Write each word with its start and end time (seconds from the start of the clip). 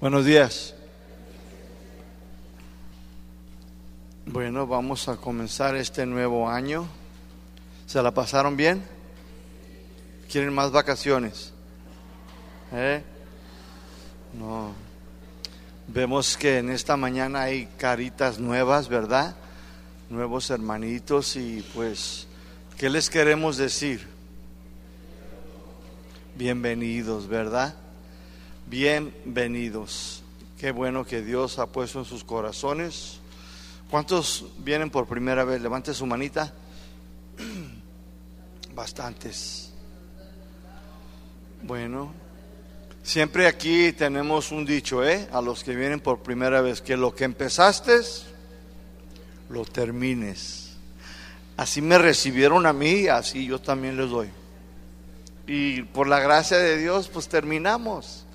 Buenos 0.00 0.24
días. 0.24 0.76
Bueno, 4.26 4.64
vamos 4.64 5.08
a 5.08 5.16
comenzar 5.16 5.74
este 5.74 6.06
nuevo 6.06 6.48
año. 6.48 6.86
¿Se 7.84 8.00
la 8.00 8.12
pasaron 8.12 8.56
bien? 8.56 8.84
¿Quieren 10.30 10.54
más 10.54 10.70
vacaciones? 10.70 11.52
¿Eh? 12.70 13.02
No. 14.38 14.72
Vemos 15.88 16.36
que 16.36 16.58
en 16.58 16.70
esta 16.70 16.96
mañana 16.96 17.42
hay 17.42 17.66
caritas 17.76 18.38
nuevas, 18.38 18.88
¿verdad? 18.88 19.34
Nuevos 20.10 20.48
hermanitos 20.50 21.34
y 21.34 21.66
pues, 21.74 22.28
¿qué 22.76 22.88
les 22.88 23.10
queremos 23.10 23.56
decir? 23.56 24.06
Bienvenidos, 26.36 27.26
¿verdad? 27.26 27.74
Bienvenidos. 28.70 30.22
Qué 30.58 30.72
bueno 30.72 31.06
que 31.06 31.22
Dios 31.22 31.58
ha 31.58 31.68
puesto 31.68 32.00
en 32.00 32.04
sus 32.04 32.22
corazones. 32.22 33.18
¿Cuántos 33.90 34.44
vienen 34.58 34.90
por 34.90 35.06
primera 35.06 35.42
vez? 35.42 35.62
Levante 35.62 35.94
su 35.94 36.04
manita. 36.04 36.52
Bastantes. 38.74 39.72
Bueno, 41.62 42.12
siempre 43.02 43.46
aquí 43.46 43.92
tenemos 43.94 44.52
un 44.52 44.66
dicho, 44.66 45.02
¿eh? 45.02 45.26
A 45.32 45.40
los 45.40 45.64
que 45.64 45.74
vienen 45.74 46.00
por 46.00 46.18
primera 46.22 46.60
vez, 46.60 46.82
que 46.82 46.98
lo 46.98 47.14
que 47.14 47.24
empezaste, 47.24 48.00
lo 49.48 49.64
termines. 49.64 50.76
Así 51.56 51.80
me 51.80 51.96
recibieron 51.96 52.66
a 52.66 52.74
mí, 52.74 53.08
así 53.08 53.46
yo 53.46 53.62
también 53.62 53.96
les 53.96 54.10
doy. 54.10 54.28
Y 55.46 55.84
por 55.84 56.06
la 56.06 56.20
gracia 56.20 56.58
de 56.58 56.76
Dios, 56.76 57.08
pues 57.08 57.28
terminamos. 57.28 58.26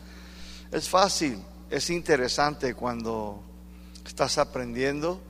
Es 0.74 0.90
fácil, 0.90 1.40
es 1.70 1.92
interesante 1.92 2.74
cuando 2.74 3.44
estás 4.08 4.40
aprendiendo 4.40 5.22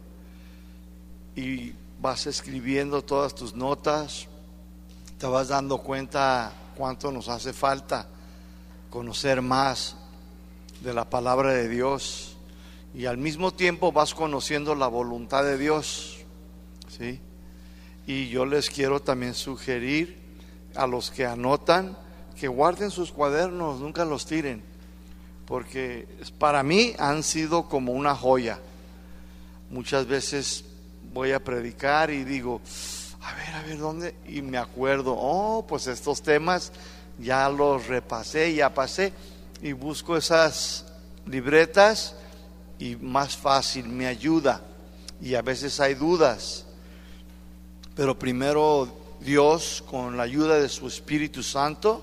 y 1.35 1.73
vas 1.99 2.27
escribiendo 2.27 3.01
todas 3.01 3.35
tus 3.35 3.53
notas, 3.53 4.29
te 5.17 5.27
vas 5.27 5.49
dando 5.49 5.79
cuenta 5.79 6.53
cuánto 6.77 7.11
nos 7.11 7.27
hace 7.27 7.51
falta 7.51 8.07
conocer 8.89 9.41
más 9.41 9.97
de 10.79 10.93
la 10.93 11.09
palabra 11.09 11.51
de 11.51 11.67
Dios 11.67 12.37
y 12.93 13.05
al 13.05 13.17
mismo 13.17 13.53
tiempo 13.53 13.91
vas 13.91 14.13
conociendo 14.13 14.75
la 14.75 14.87
voluntad 14.87 15.43
de 15.43 15.57
Dios. 15.57 16.19
¿sí? 16.87 17.19
Y 18.07 18.29
yo 18.29 18.45
les 18.45 18.69
quiero 18.69 19.01
también 19.01 19.33
sugerir 19.33 20.23
a 20.73 20.87
los 20.87 21.11
que 21.11 21.25
anotan 21.25 21.97
que 22.39 22.47
guarden 22.47 22.91
sus 22.91 23.11
cuadernos, 23.11 23.81
nunca 23.81 24.05
los 24.05 24.25
tiren 24.25 24.71
porque 25.53 26.07
para 26.39 26.63
mí 26.63 26.95
han 26.97 27.21
sido 27.21 27.69
como 27.69 27.91
una 27.91 28.15
joya. 28.15 28.57
Muchas 29.69 30.07
veces 30.07 30.65
voy 31.13 31.31
a 31.31 31.43
predicar 31.43 32.09
y 32.09 32.23
digo, 32.23 32.59
a 33.21 33.35
ver, 33.35 33.49
a 33.53 33.61
ver, 33.61 33.77
¿dónde? 33.77 34.15
Y 34.27 34.41
me 34.41 34.57
acuerdo, 34.57 35.15
oh, 35.15 35.63
pues 35.67 35.85
estos 35.85 36.23
temas 36.23 36.71
ya 37.19 37.47
los 37.49 37.85
repasé, 37.85 38.55
ya 38.55 38.73
pasé, 38.73 39.13
y 39.61 39.73
busco 39.73 40.17
esas 40.17 40.85
libretas 41.27 42.15
y 42.79 42.95
más 42.95 43.37
fácil 43.37 43.87
me 43.87 44.07
ayuda. 44.07 44.59
Y 45.21 45.35
a 45.35 45.43
veces 45.43 45.79
hay 45.79 45.93
dudas, 45.93 46.65
pero 47.95 48.17
primero 48.17 48.87
Dios, 49.19 49.83
con 49.87 50.17
la 50.17 50.23
ayuda 50.23 50.57
de 50.57 50.67
su 50.67 50.87
Espíritu 50.87 51.43
Santo, 51.43 52.01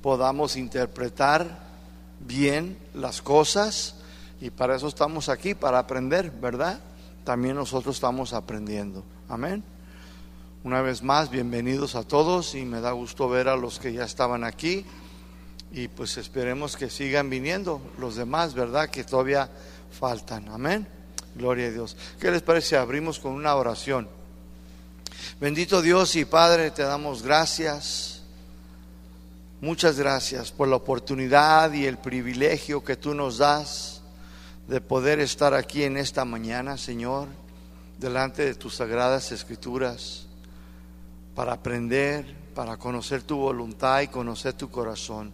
podamos 0.00 0.56
interpretar 0.56 1.63
bien 2.26 2.78
las 2.94 3.22
cosas 3.22 3.96
y 4.40 4.50
para 4.50 4.76
eso 4.76 4.88
estamos 4.88 5.28
aquí, 5.28 5.54
para 5.54 5.78
aprender, 5.78 6.30
¿verdad? 6.30 6.80
También 7.24 7.56
nosotros 7.56 7.96
estamos 7.96 8.32
aprendiendo. 8.32 9.04
Amén. 9.28 9.64
Una 10.64 10.82
vez 10.82 11.02
más, 11.02 11.30
bienvenidos 11.30 11.94
a 11.94 12.02
todos 12.02 12.54
y 12.54 12.64
me 12.64 12.80
da 12.80 12.92
gusto 12.92 13.28
ver 13.28 13.48
a 13.48 13.56
los 13.56 13.78
que 13.78 13.92
ya 13.92 14.04
estaban 14.04 14.44
aquí 14.44 14.84
y 15.72 15.88
pues 15.88 16.16
esperemos 16.16 16.76
que 16.76 16.88
sigan 16.88 17.28
viniendo 17.28 17.80
los 17.98 18.16
demás, 18.16 18.54
¿verdad? 18.54 18.88
Que 18.88 19.04
todavía 19.04 19.50
faltan. 19.90 20.48
Amén. 20.48 20.86
Gloria 21.34 21.66
a 21.66 21.70
Dios. 21.70 21.96
¿Qué 22.20 22.30
les 22.30 22.42
parece? 22.42 22.76
Abrimos 22.76 23.18
con 23.18 23.32
una 23.32 23.54
oración. 23.54 24.08
Bendito 25.40 25.82
Dios 25.82 26.16
y 26.16 26.24
Padre, 26.24 26.70
te 26.70 26.82
damos 26.82 27.22
gracias 27.22 28.13
Muchas 29.60 29.98
gracias 29.98 30.52
por 30.52 30.68
la 30.68 30.76
oportunidad 30.76 31.72
y 31.72 31.86
el 31.86 31.96
privilegio 31.98 32.84
que 32.84 32.96
tú 32.96 33.14
nos 33.14 33.38
das 33.38 34.02
de 34.68 34.80
poder 34.80 35.20
estar 35.20 35.54
aquí 35.54 35.84
en 35.84 35.96
esta 35.96 36.24
mañana, 36.24 36.76
Señor, 36.76 37.28
delante 37.98 38.44
de 38.44 38.54
tus 38.54 38.74
sagradas 38.76 39.32
escrituras, 39.32 40.26
para 41.34 41.54
aprender, 41.54 42.36
para 42.54 42.76
conocer 42.76 43.22
tu 43.22 43.36
voluntad 43.36 44.00
y 44.02 44.08
conocer 44.08 44.54
tu 44.54 44.70
corazón. 44.70 45.32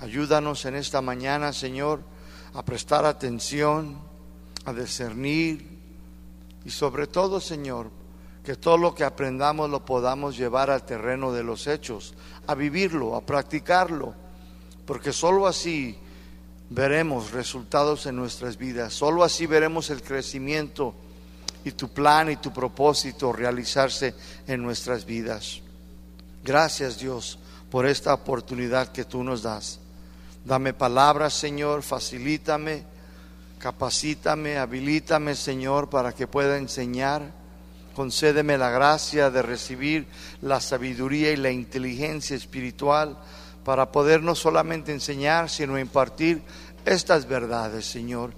Ayúdanos 0.00 0.64
en 0.64 0.76
esta 0.76 1.00
mañana, 1.00 1.52
Señor, 1.52 2.00
a 2.54 2.64
prestar 2.64 3.04
atención, 3.04 3.98
a 4.64 4.72
discernir 4.72 5.78
y 6.64 6.70
sobre 6.70 7.06
todo, 7.06 7.40
Señor, 7.40 7.90
que 8.44 8.56
todo 8.56 8.78
lo 8.78 8.94
que 8.94 9.04
aprendamos 9.04 9.68
lo 9.68 9.84
podamos 9.84 10.36
llevar 10.36 10.70
al 10.70 10.84
terreno 10.84 11.32
de 11.32 11.42
los 11.42 11.66
hechos, 11.66 12.14
a 12.46 12.54
vivirlo, 12.54 13.14
a 13.14 13.20
practicarlo, 13.20 14.14
porque 14.86 15.12
sólo 15.12 15.46
así 15.46 15.98
veremos 16.70 17.32
resultados 17.32 18.06
en 18.06 18.16
nuestras 18.16 18.56
vidas, 18.56 18.94
sólo 18.94 19.24
así 19.24 19.46
veremos 19.46 19.90
el 19.90 20.02
crecimiento 20.02 20.94
y 21.64 21.72
tu 21.72 21.90
plan 21.90 22.30
y 22.30 22.36
tu 22.36 22.52
propósito 22.52 23.32
realizarse 23.32 24.14
en 24.46 24.62
nuestras 24.62 25.04
vidas. 25.04 25.60
Gracias 26.42 26.98
Dios 26.98 27.38
por 27.70 27.86
esta 27.86 28.14
oportunidad 28.14 28.92
que 28.92 29.04
tú 29.04 29.22
nos 29.22 29.42
das. 29.42 29.78
Dame 30.44 30.72
palabras, 30.72 31.34
Señor, 31.34 31.82
facilítame, 31.82 32.84
capacítame, 33.58 34.56
habilítame, 34.56 35.34
Señor, 35.34 35.90
para 35.90 36.12
que 36.12 36.26
pueda 36.26 36.56
enseñar 36.56 37.39
Concédeme 37.94 38.56
la 38.56 38.70
gracia 38.70 39.30
de 39.30 39.42
recibir 39.42 40.06
la 40.42 40.60
sabiduría 40.60 41.32
y 41.32 41.36
la 41.36 41.50
inteligencia 41.50 42.36
espiritual 42.36 43.16
para 43.64 43.90
poder 43.92 44.22
no 44.22 44.34
solamente 44.34 44.92
enseñar, 44.92 45.50
sino 45.50 45.78
impartir 45.78 46.42
estas 46.84 47.26
verdades, 47.26 47.86
Señor. 47.86 48.32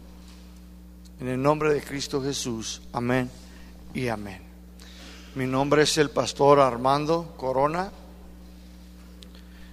En 1.20 1.28
el 1.28 1.40
nombre 1.40 1.72
de 1.72 1.82
Cristo 1.82 2.22
Jesús. 2.22 2.82
Amén 2.92 3.30
y 3.94 4.08
amén. 4.08 4.42
Mi 5.34 5.46
nombre 5.46 5.82
es 5.82 5.96
el 5.98 6.10
pastor 6.10 6.60
Armando 6.60 7.34
Corona 7.36 7.90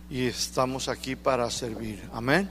y 0.10 0.26
estamos 0.26 0.88
aquí 0.88 1.16
para 1.16 1.50
servir. 1.50 2.08
Amén. 2.14 2.50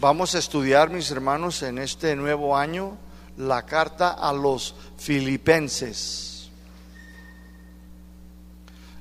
Vamos 0.00 0.34
a 0.34 0.38
estudiar, 0.38 0.90
mis 0.90 1.10
hermanos, 1.10 1.62
en 1.62 1.78
este 1.78 2.16
nuevo 2.16 2.56
año 2.56 2.96
la 3.36 3.64
carta 3.64 4.10
a 4.10 4.32
los 4.32 4.74
filipenses. 4.96 6.50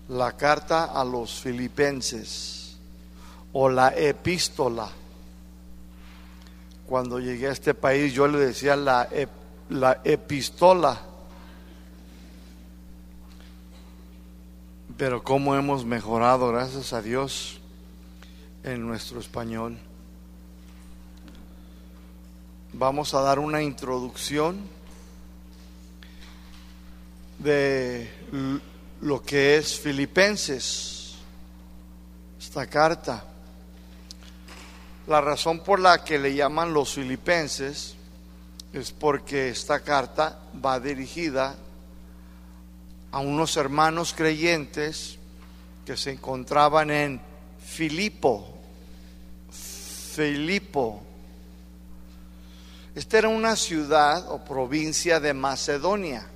La 0.10 0.36
carta 0.36 0.86
a 0.86 1.04
los 1.04 1.40
filipenses 1.40 2.78
o 3.54 3.70
la 3.70 3.90
epístola. 3.90 4.90
Cuando 6.86 7.20
llegué 7.20 7.48
a 7.48 7.52
este 7.52 7.74
país 7.74 8.14
yo 8.14 8.28
le 8.28 8.40
decía 8.40 8.76
la, 8.76 9.08
la 9.70 10.02
epístola. 10.04 11.00
Pero 14.98 15.24
cómo 15.24 15.56
hemos 15.56 15.86
mejorado, 15.86 16.50
gracias 16.50 16.94
a 16.94 17.02
Dios, 17.02 17.60
en 18.64 18.86
nuestro 18.86 19.20
español 19.20 19.80
vamos 22.74 23.14
a 23.14 23.22
dar 23.22 23.40
una 23.40 23.62
introducción 23.62 24.60
de 27.40 28.10
lo 29.02 29.22
que 29.24 29.58
es 29.58 29.80
Filipenses, 29.80 31.16
esta 32.40 32.68
carta. 32.68 33.26
La 35.08 35.20
razón 35.20 35.62
por 35.62 35.80
la 35.80 36.04
que 36.04 36.20
le 36.20 36.34
llaman 36.36 36.74
los 36.74 36.94
filipenses 36.94 37.96
es 38.72 38.92
porque 38.92 39.50
esta 39.50 39.82
carta 39.82 40.40
va 40.64 40.80
dirigida 40.80 41.56
a 43.12 43.20
unos 43.20 43.58
hermanos 43.58 44.14
creyentes 44.14 45.18
que 45.86 45.98
se 45.98 46.12
encontraban 46.12 46.92
en 46.92 47.22
Filipo, 47.66 48.48
Filipo, 49.52 51.04
esta 52.94 53.18
era 53.20 53.30
una 53.30 53.56
ciudad 53.56 54.30
o 54.32 54.44
provincia 54.44 55.20
de 55.20 55.34
Macedonia, 55.34 56.28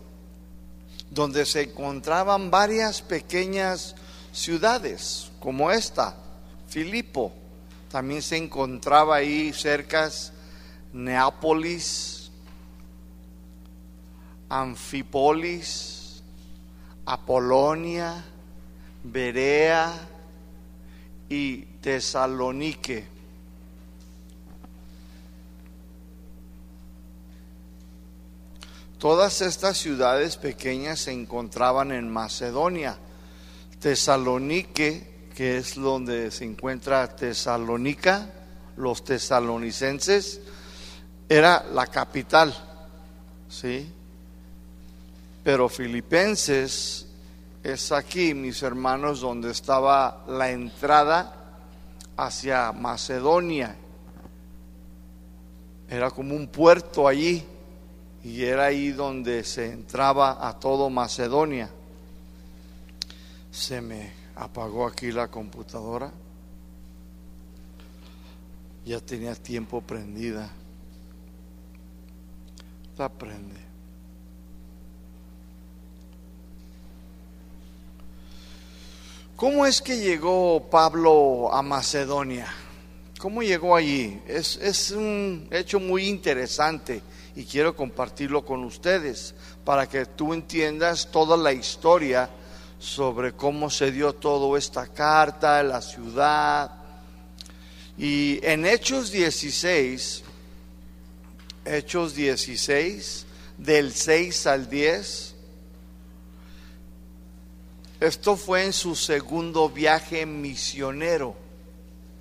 donde 1.10 1.46
se 1.46 1.64
encontraban 1.64 2.50
varias 2.50 3.02
pequeñas 3.02 3.96
ciudades, 4.32 5.32
como 5.40 5.72
esta, 5.72 6.16
Filipo, 6.68 7.32
También 7.90 8.22
se 8.22 8.36
encontraba 8.36 9.16
ahí 9.16 9.54
cerca 9.54 10.12
Neápolis, 10.92 12.30
Anfipolis, 14.50 16.22
Apolonia, 17.06 18.26
Berea 19.04 19.94
y 21.30 21.58
Tesalonique. 21.82 23.15
Todas 28.98 29.42
estas 29.42 29.78
ciudades 29.78 30.38
pequeñas 30.38 31.00
se 31.00 31.12
encontraban 31.12 31.92
en 31.92 32.10
Macedonia. 32.10 32.98
Tesalonique, 33.80 35.30
que 35.36 35.58
es 35.58 35.76
donde 35.76 36.32
se 36.32 36.46
encuentra 36.46 37.14
Tesalónica, 37.16 38.30
los 38.78 39.04
tesalonicenses, 39.04 40.40
era 41.28 41.66
la 41.74 41.88
capital, 41.88 42.56
¿sí? 43.50 43.92
Pero 45.44 45.68
Filipenses 45.68 47.08
es 47.64 47.92
aquí, 47.92 48.34
mis 48.34 48.64
hermanos, 48.64 49.20
donde 49.20 49.52
estaba 49.52 50.24
la 50.28 50.52
entrada 50.52 51.36
hacia 52.16 52.72
Macedonia. 52.72 53.76
Era 55.90 56.10
como 56.12 56.34
un 56.34 56.48
puerto 56.48 57.08
allí 57.08 57.46
y 58.26 58.44
era 58.44 58.66
ahí 58.66 58.92
donde 58.92 59.44
se 59.44 59.72
entraba 59.72 60.48
a 60.48 60.60
todo 60.60 60.90
Macedonia. 60.90 61.70
Se 63.52 63.82
me 63.82 64.14
apagó 64.36 64.88
aquí 64.88 65.12
la 65.12 65.28
computadora. 65.28 66.12
Ya 68.84 69.00
tenía 69.00 69.36
tiempo 69.36 69.80
prendida. 69.80 70.50
La 72.98 73.10
prende. 73.10 73.62
¿Cómo 79.36 79.68
es 79.68 79.84
que 79.84 79.98
llegó 79.98 80.68
Pablo 80.72 81.54
a 81.54 81.62
Macedonia? 81.62 82.48
¿Cómo 83.20 83.44
llegó 83.44 83.76
allí? 83.76 84.20
Es, 84.28 84.56
es 84.56 84.90
un 84.90 85.48
hecho 85.52 85.80
muy 85.80 86.08
interesante 86.08 87.04
y 87.36 87.44
quiero 87.44 87.76
compartirlo 87.76 88.46
con 88.46 88.64
ustedes 88.64 89.36
para 89.64 89.88
que 89.88 90.06
tú 90.06 90.34
entiendas 90.34 91.12
toda 91.12 91.36
la 91.36 91.52
historia 91.52 92.30
sobre 92.80 93.34
cómo 93.34 93.70
se 93.70 93.92
dio 93.92 94.14
toda 94.14 94.58
esta 94.58 94.88
carta, 94.88 95.62
la 95.64 95.82
ciudad. 95.82 96.72
Y 97.98 98.40
en 98.44 98.66
Hechos 98.66 99.12
16, 99.12 100.24
Hechos 101.66 102.16
16, 102.16 103.26
del 103.58 103.94
6 103.94 104.48
al 104.48 104.70
10, 104.70 105.36
esto 108.00 108.36
fue 108.36 108.66
en 108.66 108.74
su 108.74 108.96
segundo 108.96 109.70
viaje 109.70 110.26
misionero 110.26 111.36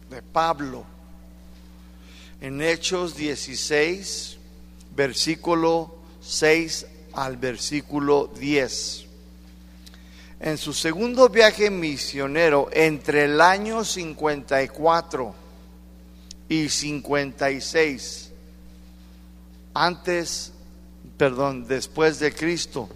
de 0.09 0.23
Pablo. 0.23 0.85
En 2.41 2.63
Hechos 2.63 3.17
16, 3.17 4.34
versículo 4.95 5.95
6 6.21 6.87
al 7.15 7.37
versículo 7.37 8.31
10. 8.39 9.05
En 10.41 10.59
su 10.59 10.73
segundo 10.73 11.29
viaje 11.29 11.71
misionero, 11.71 12.69
entre 12.73 13.25
el 13.25 13.41
año 13.41 13.85
54 13.85 15.35
y 16.49 16.69
56, 16.69 18.31
antes, 19.73 20.53
perdón, 21.17 21.67
después 21.67 22.19
de 22.19 22.35
Cristo, 22.35 22.89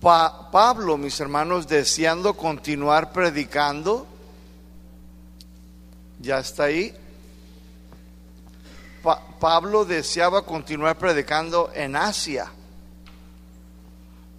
Pablo, 0.00 0.96
mis 0.96 1.18
hermanos, 1.20 1.66
deseando 1.66 2.34
continuar 2.34 3.12
predicando, 3.12 4.06
ya 6.20 6.38
está 6.38 6.64
ahí, 6.64 6.94
Pablo 9.38 9.84
deseaba 9.84 10.42
continuar 10.42 10.98
predicando 10.98 11.70
en 11.74 11.94
Asia, 11.94 12.50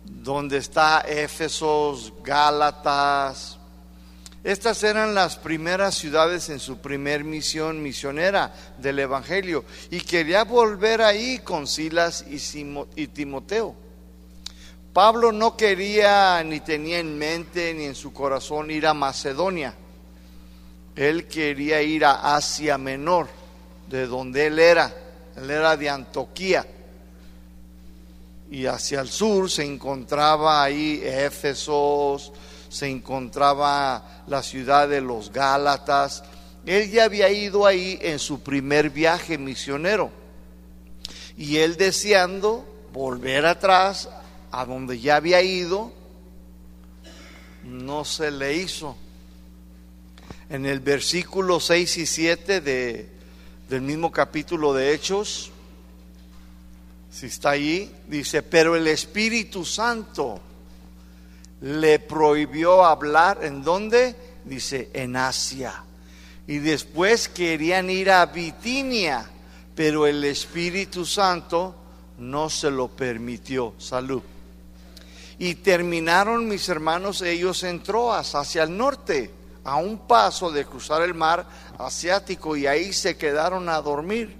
donde 0.04 0.57
está 0.57 1.01
Éfesos, 1.01 2.13
Gálatas. 2.24 3.57
Estas 4.44 4.84
eran 4.84 5.13
las 5.13 5.38
primeras 5.38 5.96
ciudades 5.96 6.50
en 6.50 6.60
su 6.60 6.80
primer 6.80 7.24
misión 7.24 7.81
misionera 7.81 8.54
del 8.78 9.00
Evangelio 9.00 9.66
y 9.90 10.01
quería 10.01 10.44
volver 10.44 11.02
ahí 11.02 11.40
con 11.40 11.68
Silas 11.68 12.25
y 12.28 13.07
Timoteo. 13.07 13.75
Pablo 14.94 15.31
no 15.31 15.56
quería 15.56 16.44
ni 16.44 16.62
tenía 16.62 17.00
en 17.00 17.18
mente 17.18 17.74
ni 17.74 17.86
en 17.86 17.95
su 17.95 18.12
corazón 18.12 18.72
ir 18.72 18.88
a 18.88 18.94
Macedonia. 18.94 19.74
Él 20.95 21.28
quería 21.28 21.81
ir 21.81 22.04
a 22.04 22.36
Asia 22.36 22.78
Menor 22.78 23.38
de 23.89 24.07
donde 24.07 24.47
él 24.47 24.59
era. 24.59 24.94
Él 25.36 25.50
era 25.50 25.75
de 25.75 25.89
Antioquía. 25.89 26.65
Y 28.51 28.65
hacia 28.65 29.01
el 29.01 29.09
sur 29.09 29.50
se 29.50 29.63
encontraba 29.63 30.63
ahí 30.63 31.01
Éfesos, 31.03 32.31
se 32.68 32.88
encontraba 32.88 34.24
la 34.27 34.41
ciudad 34.41 34.88
de 34.88 35.01
los 35.01 35.31
Gálatas. 35.31 36.24
Él 36.65 36.89
ya 36.89 37.06
había 37.06 37.30
ido 37.30 37.65
ahí 37.65 38.00
en 38.01 38.19
su 38.19 38.41
primer 38.41 38.89
viaje 38.89 39.38
misionero. 39.38 40.12
Y 41.38 41.57
él 41.57 41.77
deseando 41.77 42.65
volver 42.92 43.45
atrás 43.45 44.09
a 44.51 44.65
donde 44.65 45.00
ya 45.00 45.15
había 45.15 45.42
ido, 45.42 45.94
no 47.63 48.03
se 48.03 48.31
le 48.31 48.56
hizo. 48.56 48.97
En 50.50 50.65
el 50.65 50.80
versículo 50.80 51.59
6 51.59 51.97
y 51.97 52.06
7 52.07 52.62
de 52.62 53.19
del 53.69 53.83
mismo 53.83 54.12
capítulo 54.12 54.74
de 54.74 54.94
Hechos, 54.94 55.51
si 57.12 57.27
está 57.27 57.51
ahí, 57.51 57.95
dice, 58.07 58.42
pero 58.42 58.75
el 58.75 58.88
Espíritu 58.88 59.63
Santo 59.63 60.39
le 61.62 62.00
prohibió 62.00 62.83
hablar, 62.83 63.39
¿en 63.44 63.63
dónde? 63.63 64.16
Dice, 64.44 64.89
en 64.94 65.16
Asia. 65.16 65.83
Y 66.48 66.57
después 66.57 67.30
querían 67.30 67.92
ir 67.92 68.09
a 68.09 68.26
Bitinia, 68.26 69.30
pero 69.76 70.07
el 70.07 70.23
Espíritu 70.23 71.06
Santo 71.06 71.76
no 72.18 72.49
se 72.49 72.71
lo 72.71 72.88
permitió. 72.88 73.76
Salud. 73.78 74.23
Y 75.38 75.56
terminaron 75.56 76.47
mis 76.47 76.68
hermanos 76.69 77.21
ellos 77.21 77.61
en 77.64 77.83
Troas, 77.83 78.33
hacia 78.33 78.64
el 78.64 78.76
norte 78.76 79.39
a 79.69 79.76
un 79.76 79.99
paso 79.99 80.52
de 80.52 80.66
cruzar 80.66 81.04
el 81.04 81.14
mar 81.14 81.45
asiático 81.78 82.57
y 82.57 82.66
ahí 82.66 82.92
se 82.92 83.18
quedaron 83.18 83.69
a 83.69 83.80
dormir. 83.81 84.35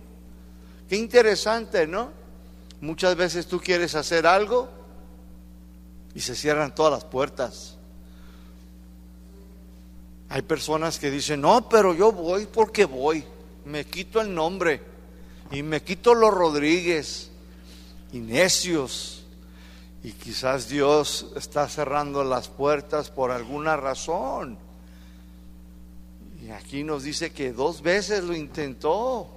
Qué 0.90 0.96
interesante, 0.96 1.86
¿no? 1.86 2.10
Muchas 2.82 3.16
veces 3.16 3.46
tú 3.46 3.60
quieres 3.60 3.94
hacer 3.94 4.26
algo 4.26 4.70
y 6.16 6.22
se 6.22 6.36
cierran 6.36 6.74
todas 6.74 6.94
las 6.94 7.06
puertas. 7.06 7.76
Hay 10.30 10.42
personas 10.42 10.98
que 10.98 11.12
dicen, 11.12 11.42
no, 11.42 11.70
pero 11.70 11.94
yo 11.94 12.12
voy 12.12 12.48
porque 12.48 12.86
voy. 12.86 13.24
Me 13.66 13.86
quito 13.86 14.22
el 14.22 14.34
nombre 14.34 14.82
y 15.52 15.62
me 15.62 15.84
quito 15.84 16.16
los 16.16 16.34
Rodríguez 16.34 17.30
y 18.12 18.18
necios. 18.20 19.26
Y 20.02 20.14
quizás 20.14 20.70
Dios 20.70 21.28
está 21.36 21.70
cerrando 21.70 22.24
las 22.24 22.48
puertas 22.48 23.12
por 23.12 23.30
alguna 23.30 23.78
razón 23.78 24.69
aquí 26.52 26.84
nos 26.84 27.04
dice 27.04 27.32
que 27.32 27.52
dos 27.52 27.82
veces 27.82 28.24
lo 28.24 28.36
intentó. 28.36 29.28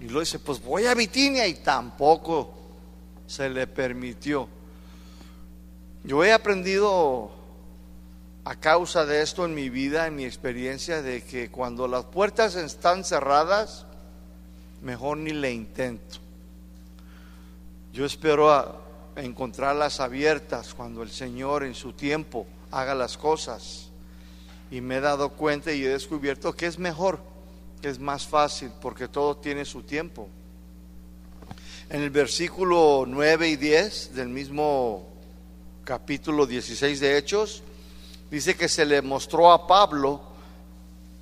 Y 0.00 0.08
lo 0.08 0.20
dice, 0.20 0.38
pues 0.38 0.62
voy 0.62 0.86
a 0.86 0.94
Bitinia 0.94 1.46
y 1.46 1.54
tampoco 1.54 2.54
se 3.26 3.50
le 3.50 3.66
permitió. 3.66 4.48
Yo 6.04 6.24
he 6.24 6.32
aprendido 6.32 7.30
a 8.44 8.56
causa 8.56 9.04
de 9.04 9.22
esto 9.22 9.44
en 9.44 9.54
mi 9.54 9.68
vida, 9.68 10.06
en 10.06 10.16
mi 10.16 10.24
experiencia, 10.24 11.02
de 11.02 11.22
que 11.22 11.50
cuando 11.50 11.86
las 11.88 12.04
puertas 12.06 12.54
están 12.54 13.04
cerradas, 13.04 13.84
mejor 14.80 15.18
ni 15.18 15.32
le 15.32 15.52
intento. 15.52 16.18
Yo 17.92 18.06
espero 18.06 18.52
a 18.52 18.80
encontrarlas 19.16 20.00
abiertas 20.00 20.72
cuando 20.72 21.02
el 21.02 21.10
Señor 21.10 21.64
en 21.64 21.74
su 21.74 21.92
tiempo 21.92 22.46
haga 22.70 22.94
las 22.94 23.18
cosas 23.18 23.87
y 24.70 24.80
me 24.80 24.96
he 24.96 25.00
dado 25.00 25.30
cuenta 25.30 25.72
y 25.72 25.84
he 25.84 25.88
descubierto 25.88 26.52
que 26.52 26.66
es 26.66 26.78
mejor, 26.78 27.20
que 27.80 27.88
es 27.88 27.98
más 27.98 28.26
fácil, 28.26 28.70
porque 28.80 29.08
todo 29.08 29.36
tiene 29.36 29.64
su 29.64 29.82
tiempo. 29.82 30.28
En 31.90 32.02
el 32.02 32.10
versículo 32.10 33.04
9 33.06 33.48
y 33.48 33.56
10 33.56 34.14
del 34.14 34.28
mismo 34.28 35.08
capítulo 35.84 36.46
16 36.46 37.00
de 37.00 37.16
Hechos, 37.16 37.62
dice 38.30 38.56
que 38.56 38.68
se 38.68 38.84
le 38.84 39.00
mostró 39.00 39.50
a 39.50 39.66
Pablo 39.66 40.22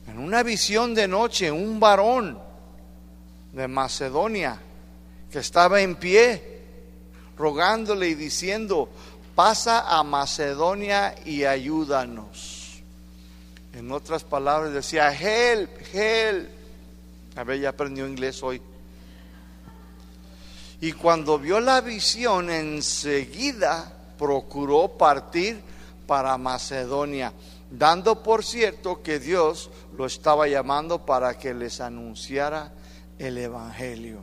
En 0.08 0.18
una 0.18 0.44
visión 0.44 0.94
de 0.94 1.08
noche, 1.08 1.50
un 1.50 1.80
varón 1.80 2.38
de 3.52 3.66
Macedonia 3.66 4.60
que 5.30 5.40
estaba 5.40 5.80
en 5.80 5.96
pie, 5.96 6.62
rogándole 7.36 8.08
y 8.08 8.14
diciendo, 8.14 8.88
pasa 9.34 9.98
a 9.98 10.02
Macedonia 10.04 11.14
y 11.24 11.42
ayúdanos. 11.44 12.55
En 13.76 13.92
otras 13.92 14.24
palabras 14.24 14.72
decía, 14.72 15.12
help, 15.12 15.68
help. 15.92 16.48
A 17.36 17.44
ver, 17.44 17.60
ya 17.60 17.68
aprendió 17.68 18.08
inglés 18.08 18.42
hoy. 18.42 18.62
Y 20.80 20.92
cuando 20.92 21.38
vio 21.38 21.60
la 21.60 21.82
visión, 21.82 22.48
enseguida 22.48 23.92
procuró 24.18 24.88
partir 24.96 25.60
para 26.06 26.38
Macedonia, 26.38 27.34
dando 27.70 28.22
por 28.22 28.46
cierto 28.46 29.02
que 29.02 29.18
Dios 29.18 29.68
lo 29.98 30.06
estaba 30.06 30.48
llamando 30.48 31.04
para 31.04 31.38
que 31.38 31.52
les 31.52 31.82
anunciara 31.82 32.72
el 33.18 33.36
Evangelio. 33.36 34.20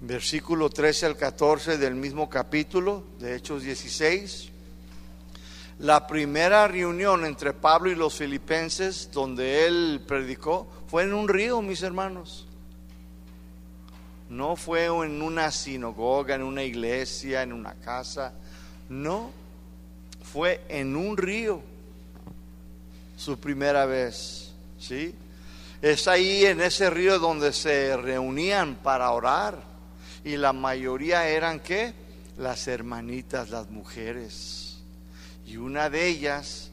Versículo 0.00 0.70
13 0.70 1.04
al 1.04 1.16
14 1.18 1.76
del 1.76 1.96
mismo 1.96 2.30
capítulo 2.30 3.04
de 3.18 3.36
Hechos 3.36 3.62
16. 3.62 4.52
La 5.78 6.08
primera 6.08 6.66
reunión 6.66 7.24
entre 7.24 7.52
Pablo 7.52 7.88
y 7.88 7.94
los 7.94 8.14
filipenses 8.14 9.10
donde 9.12 9.64
él 9.64 10.02
predicó 10.08 10.66
fue 10.88 11.04
en 11.04 11.14
un 11.14 11.28
río, 11.28 11.62
mis 11.62 11.82
hermanos. 11.82 12.48
No 14.28 14.56
fue 14.56 14.86
en 14.86 15.22
una 15.22 15.52
sinagoga, 15.52 16.34
en 16.34 16.42
una 16.42 16.64
iglesia, 16.64 17.42
en 17.42 17.52
una 17.52 17.74
casa. 17.74 18.32
No, 18.88 19.30
fue 20.32 20.62
en 20.68 20.96
un 20.96 21.16
río 21.16 21.62
su 23.16 23.38
primera 23.38 23.86
vez. 23.86 24.52
¿Sí? 24.80 25.14
Es 25.80 26.08
ahí 26.08 26.44
en 26.44 26.60
ese 26.60 26.90
río 26.90 27.20
donde 27.20 27.52
se 27.52 27.96
reunían 27.96 28.74
para 28.76 29.12
orar. 29.12 29.62
Y 30.24 30.36
la 30.36 30.52
mayoría 30.52 31.28
eran 31.28 31.60
qué? 31.60 31.94
Las 32.36 32.66
hermanitas, 32.66 33.50
las 33.50 33.70
mujeres. 33.70 34.67
Y 35.48 35.56
una 35.56 35.88
de 35.88 36.06
ellas 36.06 36.70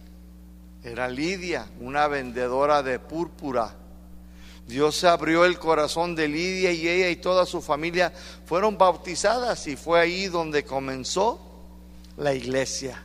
era 0.83 1.07
Lidia, 1.07 1.65
una 1.79 2.09
vendedora 2.09 2.83
de 2.83 2.99
púrpura. 2.99 3.73
Dios 4.67 5.01
abrió 5.05 5.45
el 5.45 5.57
corazón 5.57 6.13
de 6.13 6.27
Lidia 6.27 6.73
y 6.73 6.85
ella 6.89 7.09
y 7.09 7.15
toda 7.15 7.45
su 7.45 7.61
familia 7.61 8.11
fueron 8.45 8.77
bautizadas 8.77 9.65
y 9.67 9.77
fue 9.77 10.01
ahí 10.01 10.27
donde 10.27 10.65
comenzó 10.65 11.39
la 12.17 12.33
iglesia. 12.33 13.01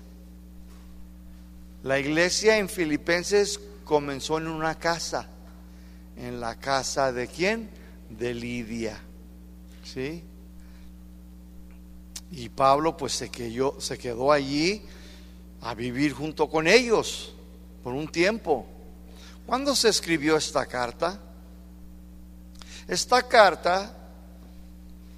La 1.85 2.01
iglesia 2.01 2.59
en 2.59 2.69
Filipenses 2.69 3.61
comenzó 3.85 4.39
en 4.39 4.49
una 4.49 4.75
casa 4.75 5.29
en 6.17 6.41
la 6.41 6.57
casa 6.57 7.13
de 7.13 7.29
quién? 7.29 7.71
De 8.09 8.35
Lidia. 8.35 9.01
¿Sí? 9.85 10.25
Y 12.33 12.49
Pablo 12.49 12.97
pues 12.97 13.13
se 13.13 13.31
se 13.79 13.99
quedó 13.99 14.33
allí 14.33 14.83
a 15.63 15.75
vivir 15.75 16.13
junto 16.13 16.49
con 16.49 16.67
ellos 16.67 17.33
por 17.83 17.95
un 17.95 18.09
tiempo. 18.09 18.67
¿Cuándo 19.47 19.75
se 19.75 19.89
escribió 19.89 20.37
esta 20.37 20.67
carta? 20.67 21.19
Esta 22.87 23.23
carta 23.29 23.97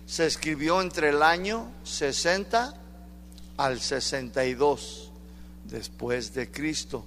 se 0.07 0.27
escribió 0.27 0.81
entre 0.81 1.11
el 1.11 1.23
año 1.23 1.71
60 1.85 2.75
al 3.57 3.81
62 3.81 5.11
después 5.65 6.35
de 6.35 6.51
Cristo. 6.51 7.05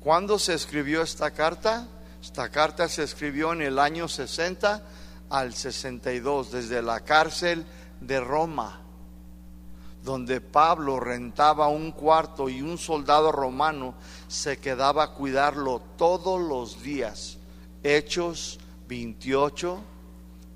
¿Cuándo 0.00 0.38
se 0.38 0.54
escribió 0.54 1.02
esta 1.02 1.30
carta? 1.30 1.88
Esta 2.22 2.50
carta 2.50 2.88
se 2.88 3.02
escribió 3.02 3.52
en 3.52 3.62
el 3.62 3.78
año 3.78 4.06
60 4.06 4.82
al 5.30 5.54
62, 5.54 6.52
desde 6.52 6.82
la 6.82 7.00
cárcel 7.00 7.64
de 8.00 8.20
Roma, 8.20 8.80
donde 10.04 10.42
Pablo 10.42 11.00
rentaba 11.00 11.68
un 11.68 11.90
cuarto 11.90 12.50
y 12.50 12.60
un 12.60 12.76
soldado 12.76 13.32
romano 13.32 13.94
se 14.28 14.58
quedaba 14.58 15.04
a 15.04 15.10
cuidarlo 15.12 15.80
todos 15.96 16.38
los 16.40 16.82
días. 16.82 17.38
Hechos 17.82 18.60
28, 18.86 19.78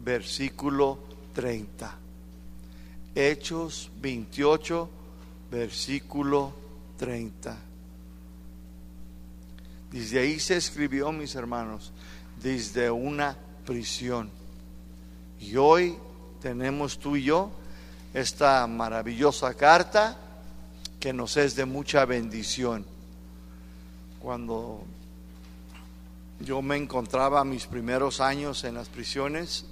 versículo 0.01 0.99
30. 1.33 1.97
Hechos 3.15 3.91
28, 4.03 4.91
versículo 5.51 6.53
30. 6.99 7.57
Desde 9.91 10.19
ahí 10.21 10.39
se 10.39 10.59
escribió, 10.59 11.11
mis 11.11 11.35
hermanos, 11.35 11.91
desde 12.43 12.91
una 12.91 13.35
prisión. 13.65 14.31
Y 15.41 15.57
hoy 15.57 15.97
tenemos 16.43 16.99
tú 16.99 17.17
y 17.17 17.23
yo 17.23 17.51
esta 18.15 18.67
maravillosa 18.67 19.55
carta 19.55 20.17
que 20.99 21.13
nos 21.13 21.37
es 21.37 21.55
de 21.55 21.65
mucha 21.65 22.05
bendición. 22.05 22.85
Cuando 24.21 24.85
yo 26.41 26.63
me 26.63 26.77
encontraba 26.77 27.45
mis 27.45 27.67
primeros 27.67 28.21
años 28.21 28.65
en 28.65 28.75
las 28.75 28.89
prisiones, 28.89 29.67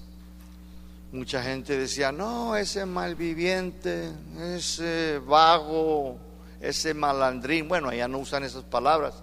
mucha 1.13 1.43
gente 1.43 1.79
decía, 1.79 2.13
no, 2.13 2.57
ese 2.57 2.87
malviviente, 2.87 4.13
ese 4.41 5.21
vago, 5.27 6.19
ese 6.61 6.95
malandrín, 6.95 7.69
bueno, 7.69 7.89
allá 7.89 8.09
no 8.09 8.19
usan 8.19 8.45
esas 8.45 8.65
palabras, 8.65 9.15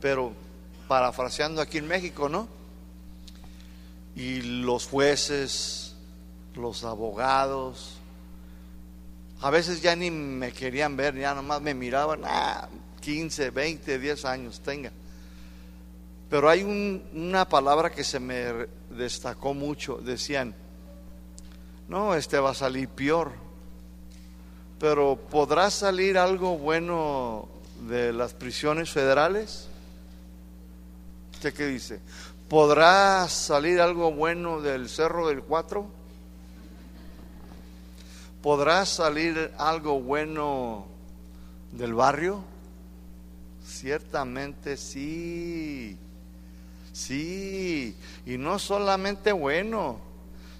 pero 0.00 0.32
parafraseando 0.88 1.60
aquí 1.60 1.78
en 1.78 1.88
México, 1.88 2.28
¿no? 2.28 2.48
Y 4.16 4.42
los 4.42 4.86
jueces, 4.86 5.94
los 6.54 6.84
abogados, 6.84 7.99
a 9.42 9.50
veces 9.50 9.80
ya 9.80 9.96
ni 9.96 10.10
me 10.10 10.52
querían 10.52 10.96
ver, 10.96 11.16
ya 11.16 11.34
nomás 11.34 11.62
me 11.62 11.74
miraban, 11.74 12.22
ah, 12.24 12.68
15, 13.00 13.50
20, 13.50 13.98
10 13.98 14.24
años 14.26 14.60
tenga. 14.60 14.92
Pero 16.28 16.48
hay 16.48 16.62
una 16.62 17.48
palabra 17.48 17.90
que 17.90 18.04
se 18.04 18.20
me 18.20 18.68
destacó 18.90 19.54
mucho, 19.54 19.96
decían, 19.96 20.54
no, 21.88 22.14
este 22.14 22.38
va 22.38 22.50
a 22.50 22.54
salir 22.54 22.88
peor, 22.88 23.32
pero 24.78 25.16
¿podrá 25.16 25.70
salir 25.70 26.18
algo 26.18 26.56
bueno 26.56 27.48
de 27.88 28.12
las 28.12 28.34
prisiones 28.34 28.90
federales? 28.90 29.68
¿Usted 31.32 31.54
qué 31.54 31.66
dice? 31.66 32.00
¿Podrá 32.48 33.26
salir 33.28 33.80
algo 33.80 34.12
bueno 34.12 34.60
del 34.60 34.88
Cerro 34.88 35.28
del 35.28 35.42
Cuatro? 35.42 35.99
¿Podrá 38.42 38.86
salir 38.86 39.52
algo 39.58 40.00
bueno 40.00 40.86
del 41.72 41.94
barrio? 41.94 42.42
Ciertamente 43.64 44.76
sí, 44.76 45.96
sí, 46.92 47.96
y 48.26 48.38
no 48.38 48.58
solamente 48.58 49.32
bueno, 49.32 49.98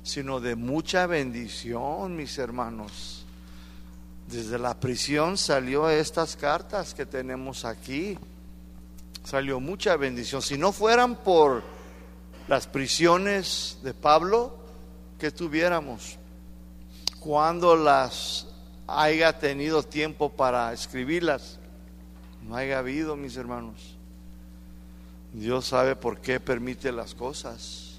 sino 0.02 0.40
de 0.40 0.56
mucha 0.56 1.06
bendición, 1.06 2.16
mis 2.16 2.38
hermanos. 2.38 3.24
Desde 4.28 4.58
la 4.58 4.78
prisión 4.78 5.36
salió 5.36 5.88
estas 5.90 6.36
cartas 6.36 6.94
que 6.94 7.06
tenemos 7.06 7.64
aquí 7.64 8.16
salió 9.24 9.60
mucha 9.60 9.96
bendición. 9.96 10.42
Si 10.42 10.56
no 10.56 10.72
fueran 10.72 11.16
por 11.16 11.62
las 12.48 12.66
prisiones 12.66 13.78
de 13.82 13.94
Pablo, 13.94 14.56
que 15.18 15.30
tuviéramos? 15.30 16.18
Cuando 17.20 17.76
las 17.76 18.46
haya 18.86 19.38
tenido 19.38 19.82
tiempo 19.82 20.30
para 20.30 20.72
escribirlas, 20.72 21.58
no 22.48 22.56
haya 22.56 22.78
habido, 22.78 23.14
mis 23.14 23.36
hermanos. 23.36 23.94
Dios 25.32 25.66
sabe 25.66 25.94
por 25.94 26.20
qué 26.20 26.40
permite 26.40 26.90
las 26.90 27.14
cosas. 27.14 27.98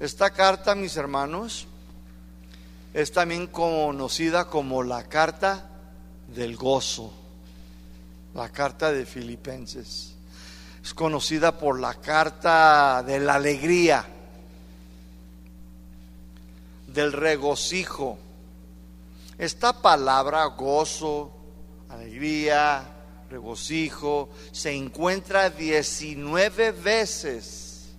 Esta 0.00 0.30
carta, 0.30 0.74
mis 0.74 0.96
hermanos, 0.96 1.68
es 2.92 3.12
también 3.12 3.46
conocida 3.46 4.46
como 4.46 4.82
la 4.82 5.04
carta 5.04 5.70
del 6.34 6.56
gozo, 6.56 7.12
la 8.34 8.48
carta 8.48 8.90
de 8.90 9.06
Filipenses 9.06 10.12
es 10.82 10.94
conocida 10.94 11.56
por 11.56 11.78
la 11.78 11.94
carta 11.94 13.04
de 13.06 13.20
la 13.20 13.34
alegría, 13.36 14.04
del 16.92 17.12
regocijo. 17.12 18.18
Esta 19.38 19.80
palabra 19.80 20.44
gozo, 20.46 21.32
alegría, 21.88 22.84
regocijo, 23.30 24.30
se 24.52 24.72
encuentra 24.72 25.50
19 25.50 26.72
veces 26.72 27.92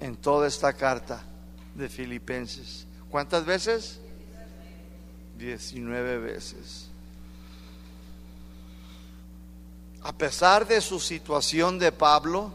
en 0.00 0.16
toda 0.16 0.48
esta 0.48 0.72
carta 0.72 1.22
de 1.74 1.88
Filipenses. 1.88 2.86
¿Cuántas 3.10 3.44
veces? 3.44 4.00
19 5.38 6.18
veces. 6.18 6.92
a 10.04 10.12
pesar 10.12 10.66
de 10.66 10.80
su 10.80 10.98
situación 10.98 11.78
de 11.78 11.92
Pablo, 11.92 12.52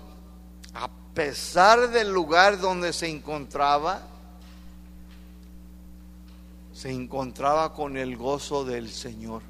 a 0.74 0.90
pesar 1.14 1.90
del 1.90 2.12
lugar 2.12 2.60
donde 2.60 2.92
se 2.92 3.08
encontraba, 3.08 4.02
se 6.78 6.92
encontraba 6.92 7.74
con 7.74 7.98
el 7.98 8.16
gozo 8.18 8.64
del 8.64 8.92
Señor, 8.92 9.42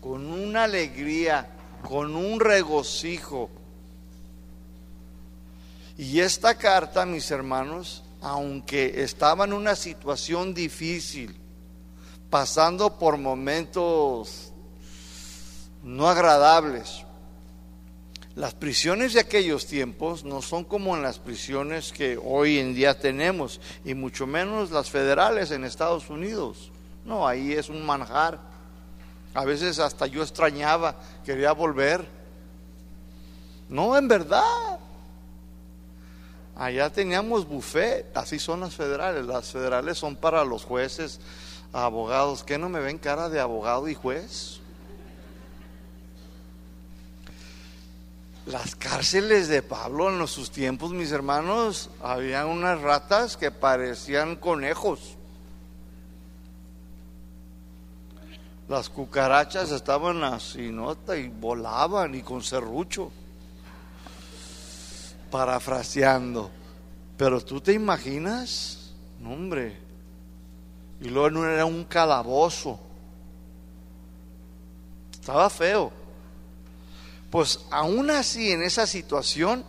con 0.00 0.26
una 0.26 0.62
alegría, 0.62 1.50
con 1.82 2.14
un 2.14 2.38
regocijo. 2.38 3.50
Y 5.98 6.20
esta 6.20 6.56
carta, 6.56 7.04
mis 7.04 7.28
hermanos, 7.32 8.04
aunque 8.20 9.02
estaba 9.02 9.44
en 9.44 9.54
una 9.54 9.74
situación 9.74 10.54
difícil, 10.54 11.34
pasando 12.30 12.96
por 12.96 13.18
momentos 13.18 14.52
no 15.82 16.08
agradables, 16.08 17.03
las 18.36 18.52
prisiones 18.52 19.12
de 19.12 19.20
aquellos 19.20 19.66
tiempos 19.66 20.24
no 20.24 20.42
son 20.42 20.64
como 20.64 20.96
en 20.96 21.02
las 21.02 21.20
prisiones 21.20 21.92
que 21.92 22.18
hoy 22.22 22.58
en 22.58 22.74
día 22.74 22.98
tenemos, 22.98 23.60
y 23.84 23.94
mucho 23.94 24.26
menos 24.26 24.72
las 24.72 24.90
federales 24.90 25.52
en 25.52 25.62
Estados 25.62 26.10
Unidos. 26.10 26.72
No, 27.04 27.28
ahí 27.28 27.52
es 27.52 27.68
un 27.68 27.86
manjar. 27.86 28.40
A 29.34 29.44
veces 29.44 29.78
hasta 29.78 30.06
yo 30.06 30.22
extrañaba, 30.22 30.96
quería 31.24 31.52
volver. 31.52 32.04
No, 33.68 33.96
en 33.96 34.08
verdad. 34.08 34.80
Allá 36.56 36.90
teníamos 36.90 37.46
buffet, 37.46 38.16
así 38.16 38.40
son 38.40 38.60
las 38.60 38.74
federales. 38.74 39.26
Las 39.26 39.52
federales 39.52 39.96
son 39.98 40.16
para 40.16 40.44
los 40.44 40.64
jueces, 40.64 41.20
abogados. 41.72 42.42
¿Qué 42.42 42.58
no 42.58 42.68
me 42.68 42.80
ven 42.80 42.98
cara 42.98 43.28
de 43.28 43.38
abogado 43.38 43.88
y 43.88 43.94
juez? 43.94 44.60
Las 48.46 48.76
cárceles 48.76 49.48
de 49.48 49.62
Pablo 49.62 50.10
en 50.10 50.26
sus 50.28 50.50
tiempos, 50.50 50.92
mis 50.92 51.12
hermanos, 51.12 51.88
había 52.02 52.44
unas 52.44 52.80
ratas 52.80 53.38
que 53.38 53.50
parecían 53.50 54.36
conejos. 54.36 55.16
Las 58.68 58.90
cucarachas 58.90 59.70
estaban 59.70 60.22
así, 60.24 60.70
¿no? 60.70 60.96
Y 61.16 61.28
volaban 61.28 62.14
y 62.14 62.22
con 62.22 62.42
serrucho 62.42 63.10
parafraseando. 65.30 66.50
Pero 67.16 67.40
tú 67.40 67.60
te 67.60 67.72
imaginas, 67.72 68.92
no, 69.20 69.32
hombre, 69.32 69.76
y 71.00 71.08
luego 71.08 71.30
no 71.30 71.48
era 71.48 71.64
un 71.64 71.84
calabozo, 71.84 72.78
estaba 75.12 75.48
feo. 75.50 76.03
Pues 77.34 77.58
aún 77.72 78.12
así, 78.12 78.52
en 78.52 78.62
esa 78.62 78.86
situación, 78.86 79.64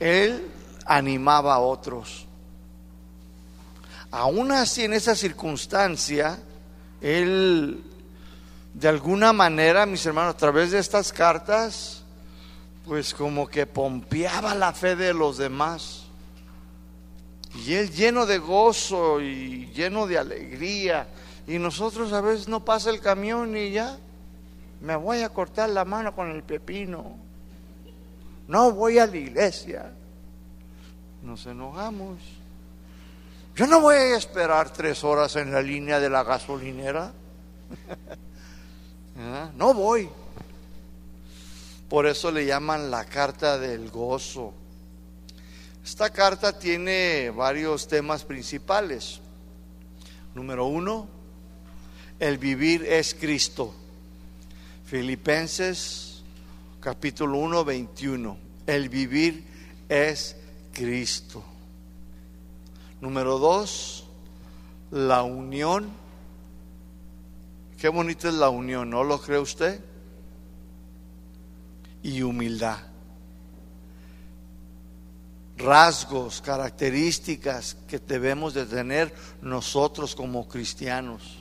él 0.00 0.50
animaba 0.84 1.54
a 1.54 1.60
otros. 1.60 2.26
Aún 4.10 4.50
así, 4.50 4.82
en 4.82 4.92
esa 4.92 5.14
circunstancia, 5.14 6.40
él, 7.00 7.84
de 8.74 8.88
alguna 8.88 9.32
manera, 9.32 9.86
mis 9.86 10.04
hermanos, 10.06 10.34
a 10.34 10.38
través 10.38 10.72
de 10.72 10.80
estas 10.80 11.12
cartas, 11.12 12.02
pues 12.84 13.14
como 13.14 13.46
que 13.46 13.64
pompeaba 13.64 14.52
la 14.56 14.72
fe 14.72 14.96
de 14.96 15.14
los 15.14 15.38
demás. 15.38 16.06
Y 17.64 17.74
él 17.74 17.92
lleno 17.92 18.26
de 18.26 18.38
gozo 18.38 19.20
y 19.20 19.70
lleno 19.72 20.08
de 20.08 20.18
alegría. 20.18 21.06
Y 21.46 21.60
nosotros 21.60 22.12
a 22.12 22.20
veces 22.20 22.48
no 22.48 22.64
pasa 22.64 22.90
el 22.90 22.98
camión 22.98 23.56
y 23.56 23.70
ya 23.70 24.00
me 24.80 24.96
voy 24.96 25.22
a 25.22 25.30
cortar 25.30 25.70
la 25.70 25.84
mano 25.84 26.14
con 26.14 26.30
el 26.30 26.42
pepino. 26.42 27.16
No 28.48 28.72
voy 28.72 28.98
a 28.98 29.06
la 29.06 29.16
iglesia. 29.16 29.92
Nos 31.22 31.46
enojamos. 31.46 32.18
Yo 33.56 33.66
no 33.66 33.80
voy 33.80 33.96
a 33.96 34.16
esperar 34.16 34.72
tres 34.72 35.02
horas 35.02 35.34
en 35.36 35.52
la 35.52 35.62
línea 35.62 35.98
de 35.98 36.10
la 36.10 36.22
gasolinera. 36.22 37.10
¿Ah? 39.18 39.50
No 39.56 39.72
voy. 39.72 40.08
Por 41.88 42.06
eso 42.06 42.30
le 42.30 42.44
llaman 42.44 42.90
la 42.90 43.04
carta 43.04 43.58
del 43.58 43.90
gozo. 43.90 44.52
Esta 45.84 46.10
carta 46.10 46.58
tiene 46.58 47.30
varios 47.30 47.88
temas 47.88 48.24
principales. 48.24 49.20
Número 50.34 50.66
uno, 50.66 51.08
el 52.18 52.38
vivir 52.38 52.84
es 52.84 53.14
Cristo. 53.14 53.72
Filipenses 54.86 56.22
capítulo 56.80 57.38
1, 57.38 57.64
21. 57.64 58.38
El 58.66 58.88
vivir 58.88 59.44
es 59.88 60.36
Cristo. 60.72 61.44
Número 63.00 63.38
dos, 63.38 64.06
la 64.90 65.22
unión. 65.22 65.90
Qué 67.78 67.88
bonita 67.88 68.28
es 68.28 68.34
la 68.34 68.48
unión, 68.48 68.88
¿no 68.88 69.04
lo 69.04 69.20
cree 69.20 69.38
usted? 69.38 69.80
y 72.06 72.22
humildad. 72.22 72.78
Rasgos, 75.58 76.40
características 76.40 77.76
que 77.88 77.98
debemos 77.98 78.54
de 78.54 78.64
tener 78.64 79.12
nosotros 79.42 80.14
como 80.14 80.46
cristianos. 80.46 81.38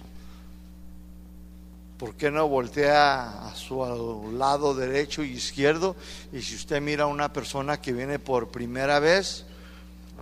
¿Por 1.98 2.16
qué 2.16 2.30
no 2.30 2.48
voltea 2.48 3.48
a 3.48 3.56
su 3.56 4.32
lado 4.34 4.76
derecho 4.76 5.24
y 5.24 5.32
izquierdo? 5.32 5.96
Y 6.34 6.42
si 6.42 6.56
usted 6.56 6.82
mira 6.82 7.06
a 7.06 7.08
una 7.08 7.32
persona 7.32 7.80
que 7.80 7.94
viene 7.94 8.20
por 8.20 8.50
primera 8.50 9.00
vez, 9.00 9.46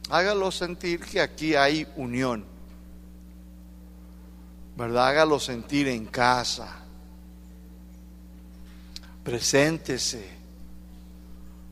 hágalo 0.10 0.52
sentir 0.52 1.00
que 1.00 1.20
aquí 1.20 1.56
hay 1.56 1.88
unión. 1.96 2.46
¿Verdad? 4.76 5.08
Hágalo 5.08 5.40
sentir 5.40 5.88
en 5.88 6.06
casa 6.06 6.84
Preséntese. 9.24 10.30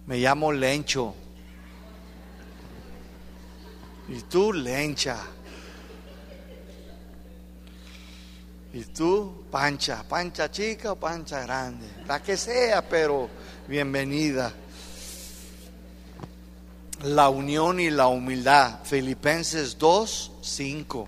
Me 0.07 0.17
llamo 0.17 0.51
Lencho. 0.51 1.13
Y 4.07 4.21
tú, 4.21 4.53
Lencha. 4.53 5.19
Y 8.73 8.83
tú, 8.85 9.40
pancha, 9.51 10.03
pancha 10.07 10.49
chica 10.49 10.93
o 10.93 10.95
pancha 10.95 11.41
grande, 11.41 11.85
la 12.07 12.23
que 12.23 12.37
sea, 12.37 12.87
pero 12.87 13.29
bienvenida. 13.67 14.53
La 17.03 17.29
unión 17.29 17.79
y 17.79 17.89
la 17.89 18.07
humildad, 18.07 18.79
Filipenses 18.83 19.77
2, 19.77 20.31
5. 20.41 21.07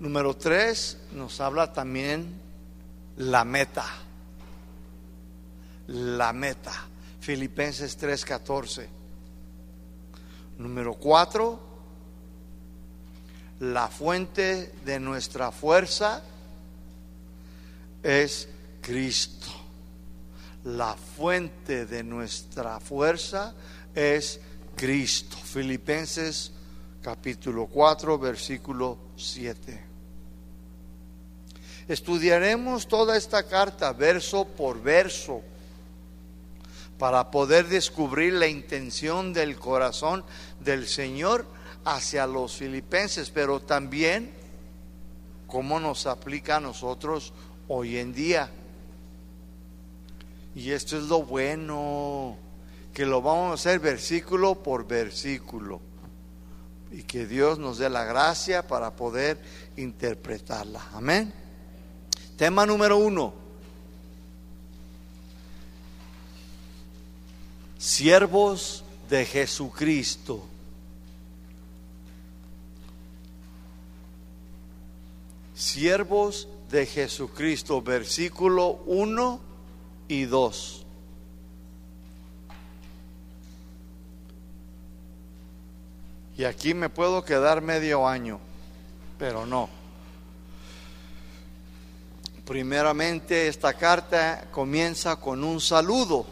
Número 0.00 0.36
tres, 0.36 0.98
nos 1.12 1.40
habla 1.40 1.72
también 1.72 2.40
la 3.16 3.44
meta. 3.44 3.84
La 5.86 6.32
meta. 6.32 6.72
Filipenses 7.20 7.96
3:14. 7.98 8.86
Número 10.58 10.94
cuatro, 10.94 11.58
la 13.60 13.88
fuente 13.88 14.72
de 14.84 14.98
nuestra 14.98 15.52
fuerza 15.52 16.22
es 18.02 18.48
Cristo. 18.80 19.46
La 20.64 20.94
fuente 20.94 21.86
de 21.86 22.02
nuestra 22.02 22.80
fuerza 22.80 23.54
es 23.94 24.40
Cristo. 24.74 25.36
Filipenses 25.36 26.52
capítulo 27.02 27.66
4, 27.66 28.18
versículo 28.18 28.98
7. 29.16 29.84
Estudiaremos 31.86 32.88
toda 32.88 33.16
esta 33.16 33.46
carta 33.46 33.92
verso 33.92 34.46
por 34.46 34.82
verso 34.82 35.42
para 36.98 37.30
poder 37.30 37.68
descubrir 37.68 38.32
la 38.32 38.46
intención 38.46 39.34
del 39.34 39.58
corazón 39.58 40.24
del 40.60 40.88
Señor 40.88 41.46
hacia 41.84 42.26
los 42.26 42.56
filipenses, 42.56 43.30
pero 43.30 43.60
también 43.60 44.32
cómo 45.46 45.78
nos 45.78 46.06
aplica 46.06 46.56
a 46.56 46.60
nosotros 46.60 47.32
hoy 47.68 47.98
en 47.98 48.12
día. 48.12 48.50
Y 50.54 50.70
esto 50.70 50.96
es 50.96 51.04
lo 51.04 51.22
bueno, 51.22 52.36
que 52.92 53.04
lo 53.04 53.20
vamos 53.20 53.50
a 53.50 53.54
hacer 53.54 53.80
versículo 53.80 54.62
por 54.62 54.86
versículo. 54.86 55.80
Y 56.92 57.02
que 57.02 57.26
Dios 57.26 57.58
nos 57.58 57.78
dé 57.78 57.90
la 57.90 58.04
gracia 58.04 58.66
para 58.66 58.94
poder 58.94 59.40
interpretarla. 59.76 60.80
Amén. 60.92 61.32
Tema 62.36 62.64
número 62.66 62.98
uno. 62.98 63.34
Siervos 67.78 68.84
de 69.10 69.26
Jesucristo. 69.26 70.48
Siervos 75.54 76.48
de 76.70 76.86
Jesucristo, 76.86 77.80
versículo 77.80 78.80
1 78.86 79.40
y 80.08 80.24
2. 80.24 80.84
Y 86.36 86.44
aquí 86.44 86.74
me 86.74 86.88
puedo 86.88 87.24
quedar 87.24 87.62
medio 87.62 88.08
año, 88.08 88.40
pero 89.18 89.46
no. 89.46 89.68
Primeramente 92.44 93.46
esta 93.46 93.72
carta 93.74 94.48
comienza 94.50 95.16
con 95.16 95.44
un 95.44 95.60
saludo. 95.60 96.26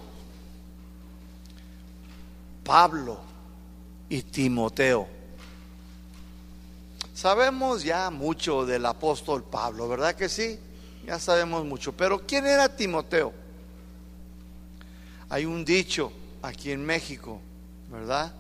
Pablo 2.65 3.21
y 4.09 4.23
Timoteo. 4.23 5.22
Sabemos 7.23 7.85
ya 7.85 8.11
mucho 8.11 8.67
del 8.67 8.85
apóstol 8.85 9.45
Pablo, 9.45 9.87
¿verdad 9.87 10.17
que 10.17 10.29
sí? 10.29 10.59
Ya 11.07 11.21
sabemos 11.21 11.65
mucho. 11.65 11.93
Pero 11.93 12.27
¿quién 12.27 12.47
era 12.47 12.75
Timoteo? 12.75 13.33
Hay 15.29 15.45
un 15.45 15.65
dicho 15.65 16.13
aquí 16.43 16.73
en 16.73 16.85
México, 16.85 17.41
¿verdad? 17.93 18.35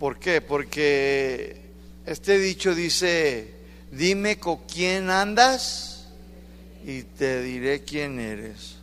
¿Por 0.00 0.18
qué? 0.18 0.40
Porque 0.40 1.70
este 2.06 2.40
dicho 2.40 2.74
dice, 2.74 3.54
dime 3.92 4.40
con 4.40 4.56
quién 4.66 5.10
andas 5.10 6.08
y 6.84 7.04
te 7.04 7.40
diré 7.40 7.84
quién 7.84 8.18
eres. 8.18 8.78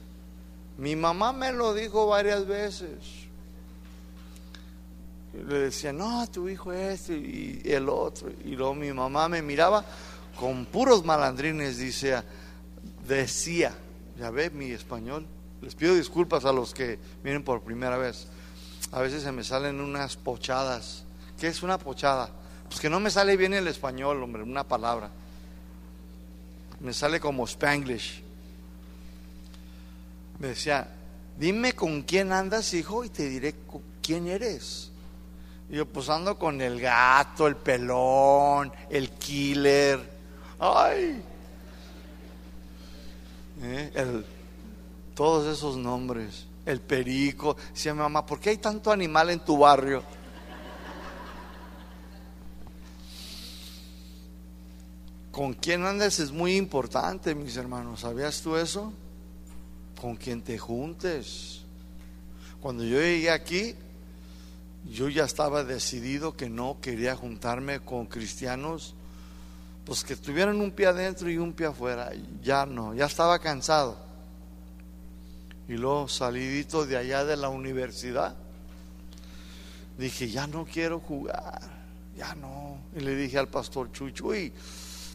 Mi 0.78 0.96
mamá 0.96 1.34
me 1.34 1.52
lo 1.52 1.74
dijo 1.74 2.08
varias 2.08 2.48
veces. 2.48 3.17
Le 5.46 5.60
decía, 5.60 5.94
no, 5.94 6.28
tu 6.28 6.50
hijo 6.50 6.74
es 6.74 7.10
y 7.10 7.62
el 7.66 7.90
otro. 7.90 8.30
Y 8.44 8.56
luego 8.56 8.74
mi 8.74 8.92
mamá 8.92 9.30
me 9.30 9.42
miraba 9.42 9.84
con 10.40 10.66
puros 10.66 11.04
malandrines, 11.06 11.78
dice, 11.78 12.22
decía, 13.08 13.74
ya 14.18 14.30
ve 14.30 14.50
mi 14.50 14.72
español. 14.72 15.26
Les 15.62 15.76
pido 15.76 15.96
disculpas 15.96 16.46
a 16.46 16.54
los 16.54 16.74
que 16.74 17.00
vienen 17.24 17.44
por 17.44 17.62
primera 17.62 17.98
vez. 17.98 18.28
A 18.92 19.02
veces 19.02 19.24
se 19.24 19.32
me 19.32 19.44
salen 19.44 19.82
unas 19.82 20.16
pochadas 20.16 21.04
¿Qué 21.40 21.48
es 21.48 21.62
una 21.62 21.78
pochada? 21.78 22.30
Pues 22.68 22.80
que 22.80 22.90
no 22.90 23.00
me 23.00 23.12
sale 23.12 23.38
bien 23.38 23.54
el 23.54 23.68
español, 23.68 24.22
hombre, 24.24 24.42
una 24.42 24.64
palabra. 24.64 25.12
Me 26.80 26.94
sale 26.94 27.20
como 27.20 27.46
spanglish. 27.46 28.24
Me 30.40 30.50
decía, 30.50 30.88
dime 31.38 31.74
con 31.74 32.02
quién 32.02 32.32
andas, 32.32 32.74
hijo, 32.74 33.06
y 33.06 33.10
te 33.10 33.30
diré 33.30 33.56
quién 34.02 34.28
eres. 34.28 34.92
Y 35.70 35.76
yo, 35.76 35.86
pues 35.86 36.10
ando 36.10 36.38
con 36.38 36.62
el 36.62 36.80
gato, 36.80 37.46
el 37.48 37.58
pelón, 37.58 38.72
el 38.90 39.10
killer. 39.12 40.00
¡Ay! 40.60 41.22
¿Eh? 43.62 44.24
todos 45.14 45.48
esos 45.58 45.78
nombres. 45.78 46.46
El 46.66 46.80
perico. 46.80 47.58
Decía 47.74 47.94
mi 47.94 48.00
mamá, 48.00 48.26
¿por 48.26 48.40
qué 48.40 48.52
hay 48.52 48.58
tanto 48.58 48.92
animal 48.92 49.30
en 49.30 49.40
tu 49.40 49.58
barrio? 49.58 50.04
Con 55.32 55.54
quién 55.54 55.86
andes 55.86 56.20
es 56.20 56.32
muy 56.32 56.56
importante, 56.56 57.36
mis 57.36 57.58
hermanos. 57.58 58.02
¿Sabías 58.02 58.42
tú 58.42 58.56
eso? 58.56 58.94
Con 60.00 60.16
quien 60.16 60.42
te 60.42 60.58
juntes. 60.58 61.62
Cuando 62.60 62.84
yo 62.84 63.00
llegué 63.00 63.32
aquí, 63.32 63.76
yo 64.90 65.10
ya 65.10 65.26
estaba 65.26 65.64
decidido 65.64 66.36
que 66.36 66.50
no 66.50 66.78
quería 66.82 67.16
juntarme 67.16 67.80
con 67.80 68.06
cristianos, 68.06 68.96
pues 69.86 70.04
que 70.04 70.16
tuvieran 70.16 70.60
un 70.60 70.72
pie 70.72 70.88
adentro 70.88 71.30
y 71.30 71.38
un 71.38 71.54
pie 71.54 71.68
afuera. 71.68 72.12
Ya 72.42 72.66
no, 72.66 72.94
ya 72.94 73.06
estaba 73.06 73.40
cansado. 73.40 73.98
Y 75.68 75.74
luego 75.74 76.08
salidito 76.08 76.86
de 76.86 76.98
allá 76.98 77.26
de 77.26 77.38
la 77.38 77.50
universidad, 77.50 78.36
dije, 79.98 80.30
ya 80.30 80.48
no 80.48 80.66
quiero 80.66 81.00
jugar, 81.00 81.62
ya 82.18 82.36
no. 82.36 82.78
Y 82.96 83.02
le 83.02 83.16
dije 83.16 83.38
al 83.38 83.50
pastor 83.50 83.92
Chuchuy, 83.92 84.54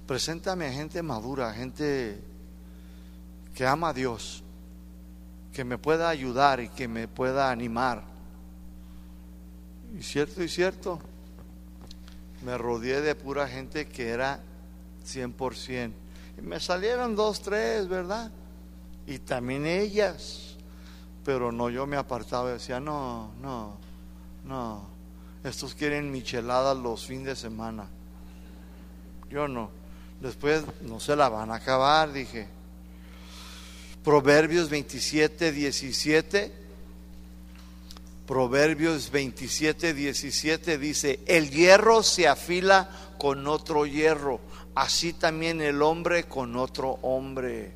Preséntame 0.07 0.67
a 0.67 0.73
gente 0.73 1.01
madura, 1.01 1.55
gente 1.55 2.21
que 3.55 3.67
ama 3.67 3.91
a 3.91 3.93
Dios, 3.93 4.43
que 5.53 5.65
me 5.65 5.79
pueda 5.79 6.09
ayudar 6.09 6.61
y 6.61 6.69
que 6.69 6.89
me 6.89 7.07
pueda 7.07 7.51
animar. 7.51 8.12
Y 9.99 10.03
cierto 10.03 10.43
y 10.43 10.49
cierto, 10.49 10.99
me 12.45 12.57
rodeé 12.57 13.01
de 13.01 13.15
pura 13.15 13.47
gente 13.47 13.87
que 13.87 14.09
era 14.09 14.41
100%. 15.07 15.93
Y 16.39 16.43
me 16.43 16.61
salieron 16.61 17.15
dos, 17.15 17.43
tres, 17.43 17.89
¿verdad? 17.89 18.31
Y 19.07 19.19
también 19.19 19.67
ellas. 19.67 20.57
Pero 21.25 21.53
no, 21.53 21.71
yo 21.71 21.87
me 21.87 21.97
apartaba 21.97 22.51
y 22.51 22.55
decía, 22.55 22.81
no, 22.81 23.33
no, 23.41 23.77
no. 24.45 24.87
Estos 25.45 25.75
quieren 25.75 26.11
micheladas 26.11 26.77
los 26.77 27.07
fines 27.07 27.27
de 27.27 27.37
semana. 27.37 27.87
Yo 29.31 29.47
no. 29.47 29.71
Después 30.21 30.65
no 30.83 31.01
se 31.01 31.17
la 31.17 31.29
van 31.29 31.51
a 31.51 31.57
acabar, 31.57 32.13
dije. 32.13 32.49
Proverbios 34.05 34.69
27, 34.71 35.53
17. 35.53 36.62
Proverbios 38.27 39.11
27, 39.11 39.95
17 39.95 40.79
dice, 40.79 41.21
el 41.27 41.51
hierro 41.51 42.03
se 42.03 42.29
afila 42.29 42.89
con 43.19 43.47
otro 43.49 43.85
hierro, 43.85 44.41
así 44.75 45.13
también 45.13 45.61
el 45.61 45.83
hombre 45.83 46.25
con 46.25 46.57
otro 46.57 46.99
hombre. 47.03 47.73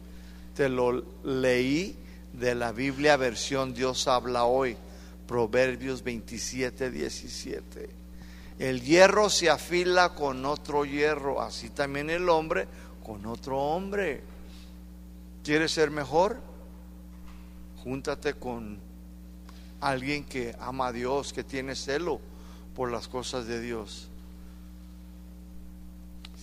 Te 0.55 0.69
lo 0.69 1.05
leí 1.25 1.97
de 2.33 2.55
la 2.55 2.73
Biblia 2.73 3.17
versión 3.17 3.75
Dios 3.75 4.07
habla 4.07 4.45
hoy, 4.45 4.77
Proverbios 5.27 6.05
27, 6.05 6.91
17. 6.91 7.91
El 8.59 8.83
hierro 8.83 9.29
se 9.29 9.51
afila 9.51 10.15
con 10.15 10.45
otro 10.47 10.85
hierro, 10.85 11.43
así 11.43 11.71
también 11.71 12.09
el 12.09 12.29
hombre 12.29 12.69
con 13.05 13.27
otro 13.27 13.59
hombre. 13.59 14.23
¿Quieres 15.43 15.73
ser 15.73 15.91
mejor? 15.91 16.39
Júntate 17.83 18.35
con 18.35 18.86
alguien 19.81 20.25
que 20.25 20.55
ama 20.61 20.89
a 20.89 20.93
Dios, 20.93 21.33
que 21.33 21.45
tiene 21.45 21.75
celo 21.75 22.21
por 22.75 22.91
las 22.91 23.09
cosas 23.09 23.47
de 23.47 23.61
Dios. 23.61 24.09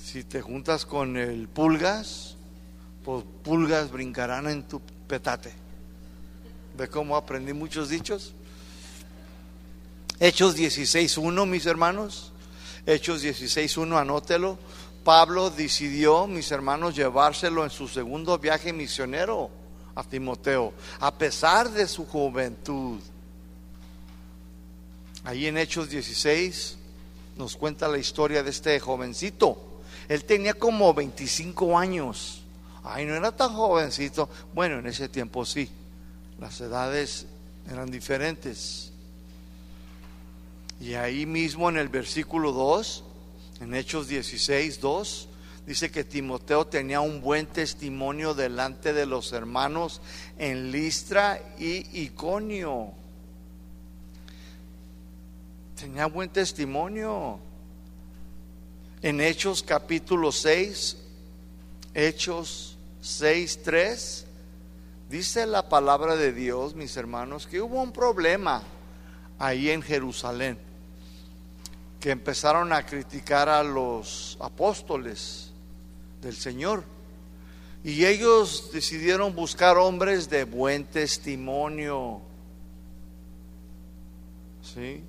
Si 0.03 0.23
te 0.23 0.41
juntas 0.41 0.85
con 0.85 1.17
el 1.17 1.47
pulgas, 1.47 2.35
pues 3.03 3.23
pulgas 3.43 3.91
brincarán 3.91 4.47
en 4.47 4.63
tu 4.63 4.81
petate. 5.07 5.53
¿Ve 6.77 6.87
cómo 6.87 7.15
aprendí 7.15 7.53
muchos 7.53 7.89
dichos? 7.89 8.33
Hechos 10.19 10.57
16.1, 10.57 11.45
mis 11.45 11.65
hermanos. 11.65 12.31
Hechos 12.85 13.23
16.1, 13.23 13.99
anótelo. 13.99 14.57
Pablo 15.03 15.49
decidió, 15.49 16.27
mis 16.27 16.51
hermanos, 16.51 16.95
llevárselo 16.95 17.63
en 17.63 17.69
su 17.69 17.87
segundo 17.87 18.37
viaje 18.37 18.71
misionero 18.71 19.49
a 19.95 20.03
Timoteo, 20.03 20.73
a 20.99 21.13
pesar 21.13 21.69
de 21.69 21.87
su 21.87 22.05
juventud. 22.05 22.99
Ahí 25.23 25.47
en 25.47 25.57
Hechos 25.57 25.89
16 25.89 26.77
nos 27.37 27.55
cuenta 27.55 27.87
la 27.87 27.97
historia 27.97 28.43
de 28.43 28.49
este 28.49 28.79
jovencito. 28.79 29.81
Él 30.09 30.25
tenía 30.25 30.53
como 30.53 30.93
25 30.93 31.77
años. 31.77 32.41
Ay, 32.83 33.05
no 33.05 33.15
era 33.15 33.31
tan 33.31 33.53
jovencito. 33.53 34.29
Bueno, 34.53 34.79
en 34.79 34.87
ese 34.87 35.07
tiempo 35.07 35.45
sí. 35.45 35.69
Las 36.39 36.59
edades 36.59 37.25
eran 37.71 37.89
diferentes. 37.89 38.91
Y 40.81 40.95
ahí 40.95 41.25
mismo 41.25 41.69
en 41.69 41.77
el 41.77 41.87
versículo 41.87 42.51
2, 42.51 43.03
en 43.61 43.73
Hechos 43.75 44.09
16, 44.09 44.81
2, 44.81 45.29
dice 45.65 45.89
que 45.89 46.03
Timoteo 46.03 46.67
tenía 46.67 46.99
un 46.99 47.21
buen 47.21 47.45
testimonio 47.45 48.33
delante 48.33 48.91
de 48.91 49.05
los 49.05 49.31
hermanos 49.31 50.01
en 50.37 50.71
Listra 50.73 51.41
y 51.57 52.01
Iconio. 52.01 53.02
Tenía 55.79 56.05
buen 56.05 56.29
testimonio. 56.29 57.39
En 59.01 59.19
Hechos 59.19 59.63
capítulo 59.63 60.31
6, 60.31 60.97
Hechos 61.93 62.77
6, 63.01 63.59
3, 63.63 64.25
dice 65.09 65.45
la 65.45 65.67
palabra 65.67 66.15
de 66.15 66.31
Dios, 66.31 66.73
mis 66.73 66.95
hermanos, 66.95 67.47
que 67.47 67.61
hubo 67.61 67.81
un 67.81 67.91
problema 67.91 68.63
ahí 69.39 69.71
en 69.71 69.81
Jerusalén 69.81 70.57
que 71.99 72.11
empezaron 72.11 72.73
a 72.73 72.85
criticar 72.85 73.47
a 73.47 73.63
los 73.63 74.37
apóstoles 74.41 75.51
del 76.21 76.35
Señor. 76.35 76.83
Y 77.81 78.05
ellos 78.05 78.71
decidieron 78.73 79.33
buscar 79.33 79.77
hombres 79.77 80.29
de 80.29 80.43
buen 80.43 80.83
testimonio. 80.83 82.19
¿Sí? 84.61 85.01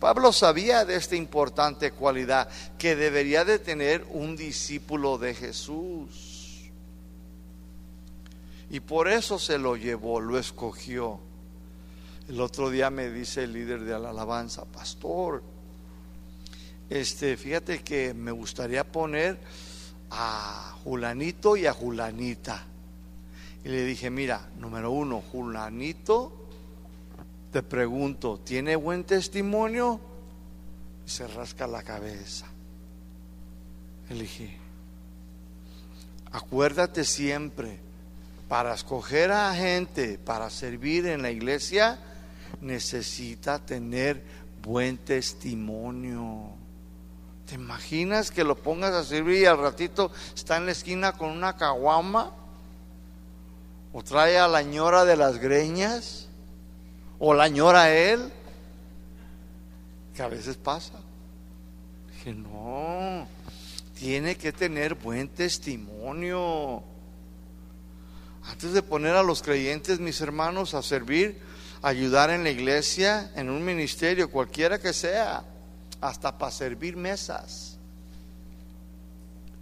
Pablo 0.00 0.32
sabía 0.32 0.84
de 0.84 0.96
esta 0.96 1.16
importante 1.16 1.90
cualidad 1.90 2.48
que 2.78 2.94
debería 2.94 3.44
de 3.44 3.58
tener 3.58 4.06
un 4.10 4.36
discípulo 4.36 5.18
de 5.18 5.34
Jesús. 5.34 6.70
Y 8.70 8.80
por 8.80 9.08
eso 9.08 9.38
se 9.38 9.58
lo 9.58 9.76
llevó, 9.76 10.20
lo 10.20 10.38
escogió. 10.38 11.18
El 12.28 12.40
otro 12.40 12.70
día 12.70 12.90
me 12.90 13.10
dice 13.10 13.44
el 13.44 13.54
líder 13.54 13.80
de 13.80 13.98
la 13.98 14.10
alabanza, 14.10 14.66
pastor, 14.66 15.42
este, 16.90 17.36
fíjate 17.36 17.82
que 17.82 18.14
me 18.14 18.30
gustaría 18.30 18.84
poner 18.84 19.38
a 20.10 20.76
Julanito 20.84 21.56
y 21.56 21.66
a 21.66 21.72
Julanita. 21.72 22.64
Y 23.64 23.68
le 23.68 23.84
dije, 23.84 24.10
mira, 24.10 24.48
número 24.58 24.90
uno, 24.90 25.22
Julanito, 25.32 26.37
te 27.52 27.62
pregunto, 27.62 28.38
¿tiene 28.38 28.76
buen 28.76 29.04
testimonio? 29.04 30.00
Se 31.06 31.26
rasca 31.26 31.66
la 31.66 31.82
cabeza. 31.82 32.46
Elegí. 34.10 34.50
Acuérdate 36.30 37.04
siempre, 37.04 37.78
para 38.48 38.74
escoger 38.74 39.32
a 39.32 39.54
gente, 39.54 40.18
para 40.18 40.50
servir 40.50 41.06
en 41.06 41.22
la 41.22 41.30
iglesia, 41.30 41.98
necesita 42.60 43.58
tener 43.58 44.22
buen 44.62 44.98
testimonio. 44.98 46.50
¿Te 47.46 47.54
imaginas 47.54 48.30
que 48.30 48.44
lo 48.44 48.56
pongas 48.56 48.92
a 48.92 49.04
servir 49.04 49.42
y 49.42 49.46
al 49.46 49.58
ratito 49.58 50.10
está 50.34 50.58
en 50.58 50.66
la 50.66 50.72
esquina 50.72 51.12
con 51.12 51.30
una 51.30 51.56
caguama? 51.56 52.32
¿O 53.94 54.02
trae 54.02 54.38
a 54.38 54.48
la 54.48 54.62
ñora 54.62 55.06
de 55.06 55.16
las 55.16 55.38
greñas? 55.38 56.27
¿O 57.18 57.34
la 57.34 57.48
ñora 57.48 57.82
a 57.82 57.94
él? 57.94 58.32
Que 60.14 60.22
a 60.22 60.28
veces 60.28 60.56
pasa. 60.56 60.94
Dije, 62.12 62.32
no, 62.32 63.26
tiene 63.98 64.36
que 64.36 64.52
tener 64.52 64.94
buen 64.94 65.28
testimonio. 65.28 66.82
Antes 68.44 68.72
de 68.72 68.82
poner 68.82 69.14
a 69.16 69.22
los 69.22 69.42
creyentes, 69.42 70.00
mis 70.00 70.20
hermanos, 70.20 70.74
a 70.74 70.82
servir, 70.82 71.40
ayudar 71.82 72.30
en 72.30 72.44
la 72.44 72.50
iglesia, 72.50 73.30
en 73.34 73.50
un 73.50 73.64
ministerio, 73.64 74.30
cualquiera 74.30 74.78
que 74.78 74.92
sea 74.92 75.44
hasta 76.00 76.38
para 76.38 76.52
servir 76.52 76.96
mesas. 76.96 77.76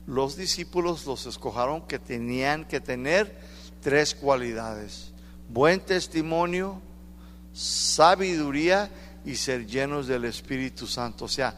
Los 0.06 0.36
discípulos 0.36 1.04
los 1.06 1.26
escojaron 1.26 1.82
que 1.82 1.98
tenían 1.98 2.64
que 2.64 2.80
tener 2.80 3.36
tres 3.80 4.14
cualidades. 4.14 5.10
Buen 5.48 5.80
testimonio, 5.80 6.80
sabiduría 7.56 8.90
y 9.24 9.36
ser 9.36 9.66
llenos 9.66 10.06
del 10.06 10.26
Espíritu 10.26 10.86
Santo, 10.86 11.24
o 11.24 11.28
sea, 11.28 11.56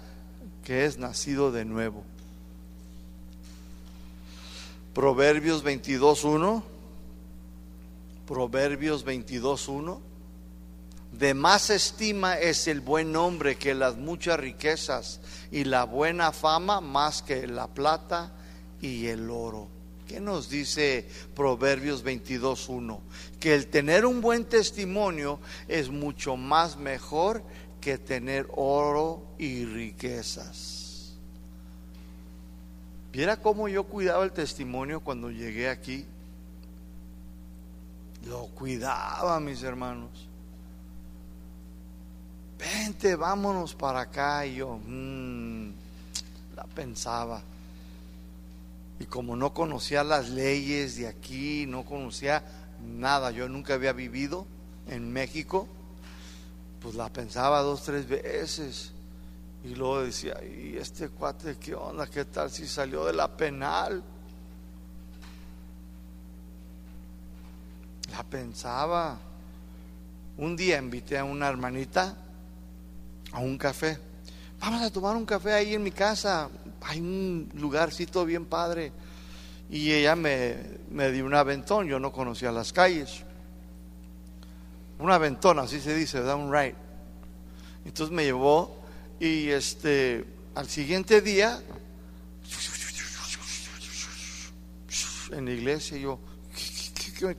que 0.65 0.85
es 0.85 0.97
nacido 0.97 1.51
de 1.51 1.65
nuevo. 1.65 2.05
Proverbios 4.95 5.65
22.1. 5.65 6.63
Proverbios 8.27 9.05
22.1 9.05 9.99
de 11.13 11.35
más 11.35 11.71
estima 11.71 12.39
es 12.39 12.69
el 12.69 12.81
buen 12.81 13.13
nombre 13.13 13.57
que 13.57 13.75
las 13.75 13.97
muchas 13.97 14.39
riquezas 14.39 15.21
y 15.51 15.65
la 15.65 15.85
buena 15.85 16.33
fama 16.33 16.81
más 16.81 17.23
que 17.23 17.47
la 17.47 17.67
plata 17.67 18.31
y 18.81 19.07
el 19.07 19.31
oro. 19.31 19.78
¿Qué 20.09 20.21
nos 20.21 20.49
dice 20.49 21.07
Proverbios 21.37 22.05
22.1? 22.05 22.99
Que 23.39 23.55
el 23.55 23.69
tener 23.69 24.07
un 24.07 24.21
buen 24.21 24.45
testimonio 24.45 25.39
es 25.69 25.91
mucho 25.91 26.37
más 26.37 26.77
mejor 26.77 27.43
que 27.81 27.99
tener 27.99 28.49
oro 28.57 29.23
y 29.39 29.65
riquezas. 29.65 31.15
¿Viera 33.13 33.41
cómo 33.41 33.69
yo 33.69 33.85
cuidaba 33.85 34.25
el 34.25 34.33
testimonio 34.33 35.01
cuando 35.01 35.31
llegué 35.31 35.69
aquí? 35.69 36.05
Lo 38.27 38.47
cuidaba, 38.47 39.39
mis 39.39 39.63
hermanos 39.63 40.29
vente, 42.59 43.17
vámonos 43.17 43.75
para 43.75 44.01
acá. 44.01 44.45
Y 44.45 44.57
yo, 44.57 44.79
mm, 44.85 45.71
la 46.57 46.65
pensaba. 46.75 47.41
Y 49.01 49.07
como 49.07 49.37
no 49.37 49.55
conocía 49.55 50.03
las 50.03 50.29
leyes 50.31 50.97
de 50.97 51.07
aquí, 51.07 51.67
no 51.67 51.85
conocía 51.85 52.43
nada, 52.85 53.31
yo 53.31 53.49
nunca 53.49 53.75
había 53.75 53.93
vivido 53.93 54.47
en 54.89 55.13
México, 55.13 55.69
pues 56.81 56.95
la 56.95 57.09
pensaba 57.13 57.61
dos, 57.61 57.83
tres 57.85 58.09
veces. 58.09 58.93
Y 59.65 59.75
luego 59.75 60.03
decía, 60.03 60.37
¿y 60.45 60.77
este 60.77 61.09
cuate 61.09 61.57
qué 61.57 61.75
onda? 61.75 62.07
¿Qué 62.07 62.25
tal 62.25 62.51
si 62.51 62.67
salió 62.67 63.05
de 63.05 63.13
la 63.13 63.29
penal? 63.29 64.03
La 68.13 68.23
pensaba. 68.23 69.19
Un 70.37 70.57
día 70.57 70.79
invité 70.79 71.19
a 71.19 71.25
una 71.25 71.49
hermanita 71.49 72.17
a 73.33 73.41
un 73.41 73.59
café. 73.59 73.99
Vamos 74.61 74.83
a 74.83 74.91
tomar 74.91 75.17
un 75.17 75.27
café 75.27 75.53
ahí 75.53 75.75
en 75.75 75.83
mi 75.83 75.91
casa. 75.91 76.49
Hay 76.83 77.01
un 77.01 77.51
lugarcito 77.55 78.25
bien 78.25 78.47
padre. 78.47 78.93
Y 79.71 79.93
ella 79.93 80.17
me, 80.17 80.57
me 80.91 81.11
dio 81.13 81.27
un 81.27 81.35
aventón. 81.35 81.87
Yo 81.87 82.01
no 82.01 82.13
conocía 82.13 82.53
las 82.53 82.73
calles. 82.73 83.25
Un 84.99 85.11
aventón, 85.11 85.59
así 85.59 85.81
se 85.81 85.95
dice, 85.95 86.21
da 86.23 86.37
un 86.37 86.53
right. 86.53 86.75
Entonces 87.85 88.15
me 88.15 88.25
llevó 88.25 88.77
y 89.21 89.49
este 89.49 90.25
al 90.55 90.69
siguiente 90.69 91.21
día 91.21 91.61
en 95.33 95.45
la 95.45 95.51
iglesia 95.51 95.99
yo 95.99 96.21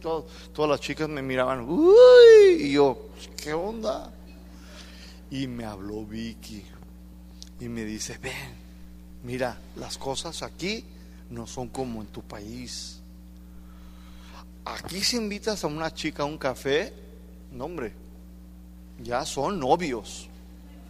todas 0.01 0.69
las 0.69 0.79
chicas 0.81 1.07
me 1.07 1.21
miraban 1.21 1.61
uy 1.61 2.57
y 2.59 2.71
yo 2.73 3.09
qué 3.37 3.53
onda 3.53 4.11
y 5.31 5.47
me 5.47 5.65
habló 5.65 6.05
Vicky 6.05 6.63
y 7.59 7.67
me 7.67 7.83
dice, 7.83 8.17
ven, 8.21 8.55
mira, 9.23 9.57
las 9.75 9.97
cosas 9.97 10.43
aquí 10.43 10.85
no 11.29 11.47
son 11.47 11.69
como 11.69 12.01
en 12.01 12.07
tu 12.07 12.21
país. 12.21 12.99
Aquí 14.65 15.01
si 15.01 15.17
invitas 15.17 15.63
a 15.63 15.67
una 15.67 15.93
chica 15.93 16.23
a 16.23 16.25
un 16.25 16.37
café, 16.37 16.93
no 17.51 17.65
hombre, 17.65 17.93
ya 19.01 19.25
son 19.25 19.59
novios. 19.59 20.27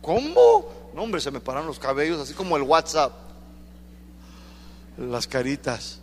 ¿Cómo? 0.01 0.65
No 0.93 1.03
hombre, 1.03 1.21
se 1.21 1.31
me 1.31 1.39
paran 1.39 1.65
los 1.65 1.79
cabellos, 1.79 2.19
así 2.19 2.33
como 2.33 2.57
el 2.57 2.63
WhatsApp. 2.63 3.13
Las 4.97 5.27
caritas. 5.27 5.99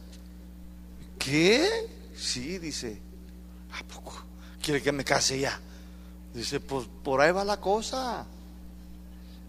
¿Qué? 1.19 1.69
Sí, 2.17 2.59
dice. 2.59 3.01
¿A 3.73 3.83
poco? 3.85 4.15
¿Quiere 4.63 4.83
que 4.83 4.93
me 4.93 5.05
case 5.05 5.39
ya? 5.39 5.61
Dice, 6.33 6.61
pues 6.61 6.87
por 7.03 7.21
ahí 7.21 7.33
va 7.33 7.45
la 7.45 7.61
cosa. 7.61 8.27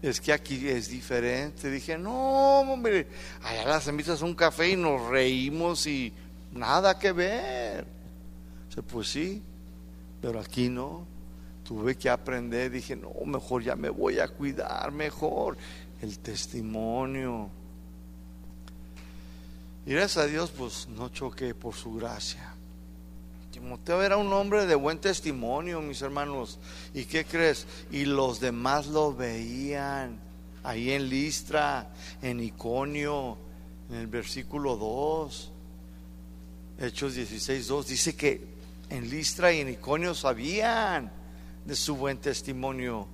Es 0.00 0.20
que 0.20 0.32
aquí 0.32 0.68
es 0.68 0.88
diferente. 0.88 1.70
Dije, 1.70 1.98
no, 1.98 2.60
hombre, 2.60 3.08
allá 3.42 3.66
las 3.66 3.86
invitas 3.88 4.22
un 4.22 4.34
café 4.34 4.70
y 4.70 4.76
nos 4.76 5.08
reímos 5.08 5.86
y 5.86 6.12
nada 6.52 6.98
que 6.98 7.12
ver. 7.12 7.84
Dice, 8.68 8.82
pues 8.82 9.08
sí, 9.08 9.42
pero 10.20 10.40
aquí 10.40 10.68
no. 10.68 11.06
Tuve 11.64 11.96
que 11.96 12.08
aprender. 12.08 12.70
Dije, 12.70 12.94
no, 12.94 13.12
mejor 13.26 13.62
ya 13.62 13.74
me 13.74 13.90
voy 13.90 14.20
a 14.20 14.28
cuidar, 14.28 14.92
mejor. 14.92 15.56
El 16.00 16.18
testimonio. 16.20 17.50
Y 19.84 19.92
gracias 19.92 20.24
a 20.24 20.26
Dios, 20.28 20.52
pues 20.56 20.86
no 20.88 21.08
choqué 21.08 21.54
por 21.54 21.74
su 21.74 21.94
gracia. 21.94 22.54
Timoteo 23.68 24.02
era 24.02 24.16
un 24.16 24.32
hombre 24.32 24.64
de 24.64 24.74
buen 24.74 24.96
testimonio, 24.96 25.82
mis 25.82 26.00
hermanos. 26.00 26.58
¿Y 26.94 27.04
qué 27.04 27.26
crees? 27.26 27.66
Y 27.90 28.06
los 28.06 28.40
demás 28.40 28.86
lo 28.86 29.14
veían 29.14 30.18
ahí 30.62 30.92
en 30.92 31.10
Listra, 31.10 31.90
en 32.22 32.40
Iconio, 32.40 33.36
en 33.90 33.96
el 33.96 34.06
versículo 34.06 34.74
2. 34.76 35.52
Hechos 36.80 37.14
16, 37.14 37.68
2 37.68 37.86
dice 37.88 38.16
que 38.16 38.40
en 38.88 39.10
Listra 39.10 39.52
y 39.52 39.60
en 39.60 39.68
Iconio 39.68 40.14
sabían 40.14 41.12
de 41.66 41.76
su 41.76 41.94
buen 41.94 42.16
testimonio. 42.16 43.06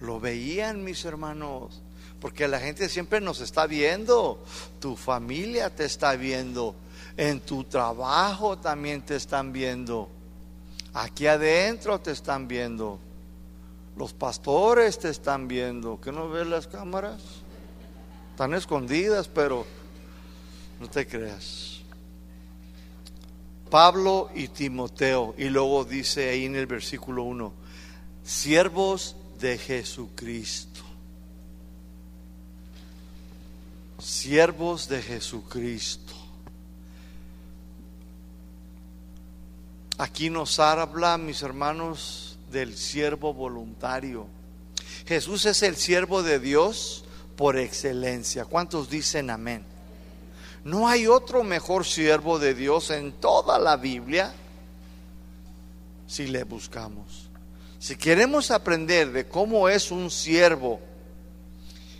Lo 0.00 0.20
veían, 0.20 0.84
mis 0.84 1.04
hermanos, 1.04 1.82
porque 2.20 2.46
la 2.46 2.60
gente 2.60 2.88
siempre 2.88 3.20
nos 3.20 3.40
está 3.40 3.66
viendo, 3.66 4.44
tu 4.78 4.94
familia 4.94 5.74
te 5.74 5.86
está 5.86 6.14
viendo 6.14 6.76
en 7.16 7.40
tu 7.40 7.64
trabajo 7.64 8.58
también 8.58 9.02
te 9.02 9.16
están 9.16 9.52
viendo. 9.52 10.08
Aquí 10.92 11.26
adentro 11.26 12.00
te 12.00 12.10
están 12.10 12.46
viendo. 12.46 12.98
Los 13.96 14.12
pastores 14.12 14.98
te 14.98 15.08
están 15.08 15.48
viendo. 15.48 16.00
¿Qué 16.00 16.12
no 16.12 16.28
ves 16.28 16.46
las 16.46 16.66
cámaras? 16.66 17.20
Están 18.32 18.52
escondidas, 18.52 19.28
pero 19.28 19.64
no 20.78 20.88
te 20.88 21.06
creas. 21.06 21.80
Pablo 23.70 24.30
y 24.34 24.48
Timoteo, 24.48 25.34
y 25.36 25.48
luego 25.48 25.84
dice 25.84 26.28
ahí 26.28 26.44
en 26.44 26.54
el 26.54 26.66
versículo 26.66 27.24
1, 27.24 27.52
siervos 28.22 29.16
de 29.40 29.58
Jesucristo. 29.58 30.82
Siervos 33.98 34.88
de 34.88 35.02
Jesucristo. 35.02 36.12
Aquí 39.98 40.28
nos 40.28 40.58
habla, 40.58 41.16
mis 41.16 41.42
hermanos, 41.42 42.38
del 42.50 42.76
siervo 42.76 43.32
voluntario. 43.32 44.26
Jesús 45.06 45.46
es 45.46 45.62
el 45.62 45.76
siervo 45.76 46.22
de 46.22 46.38
Dios 46.38 47.04
por 47.36 47.56
excelencia. 47.56 48.44
¿Cuántos 48.44 48.90
dicen 48.90 49.30
amén? 49.30 49.64
No 50.64 50.86
hay 50.88 51.06
otro 51.06 51.44
mejor 51.44 51.86
siervo 51.86 52.38
de 52.38 52.54
Dios 52.54 52.90
en 52.90 53.12
toda 53.12 53.58
la 53.58 53.76
Biblia 53.76 54.34
si 56.06 56.26
le 56.26 56.44
buscamos. 56.44 57.30
Si 57.78 57.96
queremos 57.96 58.50
aprender 58.50 59.12
de 59.12 59.26
cómo 59.26 59.68
es 59.68 59.90
un 59.90 60.10
siervo 60.10 60.80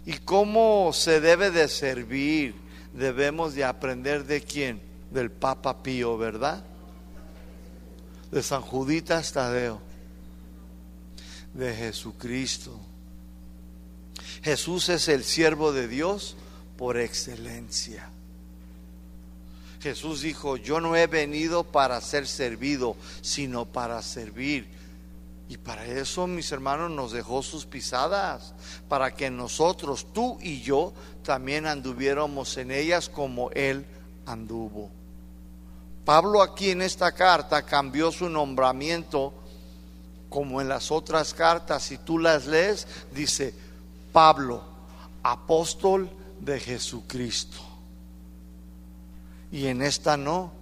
y 0.05 0.19
cómo 0.19 0.91
se 0.93 1.21
debe 1.21 1.51
de 1.51 1.69
servir, 1.69 2.55
debemos 2.93 3.55
de 3.55 3.65
aprender 3.65 4.25
de 4.25 4.43
quién? 4.43 4.83
Del 5.11 5.31
Papa 5.31 5.83
Pío, 5.83 6.19
¿verdad? 6.19 6.65
De 8.31 8.43
San 8.43 8.63
Juditas 8.63 9.33
Tadeo, 9.33 9.81
de 11.55 11.75
Jesucristo. 11.75 12.79
Jesús 14.43 14.89
es 14.89 15.09
el 15.09 15.25
siervo 15.25 15.73
de 15.73 15.89
Dios 15.89 16.37
por 16.77 16.99
excelencia. 16.99 18.11
Jesús 19.81 20.23
dijo, 20.23 20.57
yo 20.57 20.81
no 20.81 20.97
he 20.97 21.07
venido 21.07 21.65
para 21.65 22.01
ser 22.01 22.27
servido, 22.27 22.97
sino 23.23 23.67
para 23.67 24.03
servir. 24.03 24.67
Y 25.49 25.59
para 25.59 25.85
eso, 25.87 26.27
mis 26.27 26.51
hermanos, 26.51 26.91
nos 26.91 27.13
dejó 27.13 27.43
sus 27.43 27.67
pisadas, 27.67 28.55
para 28.89 29.15
que 29.15 29.31
nosotros, 29.31 30.13
tú 30.13 30.39
y 30.41 30.61
yo, 30.63 30.93
también 31.23 31.67
anduviéramos 31.67 32.57
en 32.57 32.73
ellas 32.73 33.09
como 33.09 33.51
Él 33.53 33.87
anduvo. 34.27 34.91
Pablo 36.07 36.41
aquí 36.41 36.71
en 36.71 36.83
esta 36.83 37.11
carta 37.11 37.63
cambió 37.63 38.13
su 38.13 38.29
nombramiento 38.29 39.35
como 40.29 40.61
en 40.61 40.69
las 40.69 40.93
otras 40.93 41.35
cartas, 41.35 41.83
si 41.83 41.99
tú 41.99 42.21
las 42.21 42.47
lees, 42.47 42.87
dice 43.13 43.53
Pablo, 44.13 44.63
apóstol 45.25 46.09
de 46.39 46.61
Jesucristo. 46.61 47.59
Y 49.51 49.67
en 49.67 49.83
esta 49.83 50.17
no, 50.17 50.53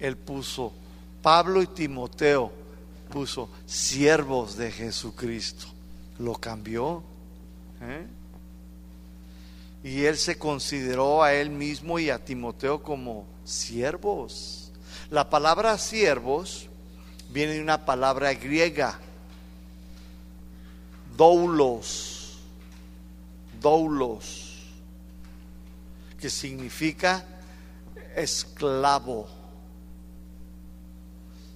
él 0.00 0.16
puso 0.16 0.72
Pablo 1.22 1.62
y 1.62 1.68
Timoteo, 1.68 2.50
puso 3.08 3.50
siervos 3.66 4.56
de 4.56 4.72
Jesucristo. 4.72 5.66
Lo 6.18 6.34
cambió. 6.34 7.04
¿eh? 7.82 8.06
Y 9.84 10.04
él 10.06 10.18
se 10.18 10.38
consideró 10.38 11.22
a 11.22 11.34
él 11.34 11.50
mismo 11.50 12.00
y 12.00 12.10
a 12.10 12.24
Timoteo 12.24 12.82
como 12.82 13.26
siervos. 13.44 14.61
La 15.12 15.28
palabra 15.28 15.76
siervos 15.76 16.70
viene 17.28 17.52
de 17.52 17.60
una 17.60 17.84
palabra 17.84 18.32
griega, 18.32 18.98
doulos, 21.14 22.38
doulos, 23.60 24.56
que 26.18 26.30
significa 26.30 27.26
esclavo, 28.16 29.28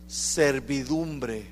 servidumbre. 0.06 1.46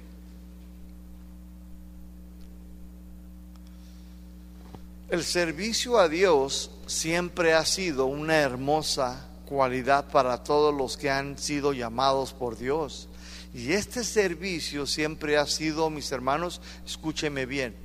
El 5.09 5.25
servicio 5.25 5.99
a 5.99 6.11
Dios 6.11 6.71
siempre 6.87 7.55
ha 7.55 7.65
sido 7.65 8.05
una 8.05 8.37
hermosa 8.37 9.31
cualidad 9.47 10.09
para 10.09 10.43
todos 10.43 10.75
los 10.75 10.97
que 10.97 11.11
han 11.11 11.39
sido 11.39 11.73
llamados 11.73 12.33
por 12.33 12.57
Dios. 12.57 13.09
Y 13.53 13.73
este 13.73 14.03
servicio 14.03 14.87
siempre 14.87 15.37
ha 15.37 15.47
sido, 15.47 15.91
mis 15.91 16.11
hermanos, 16.11 16.61
escúcheme 16.85 17.47
bien, 17.47 17.77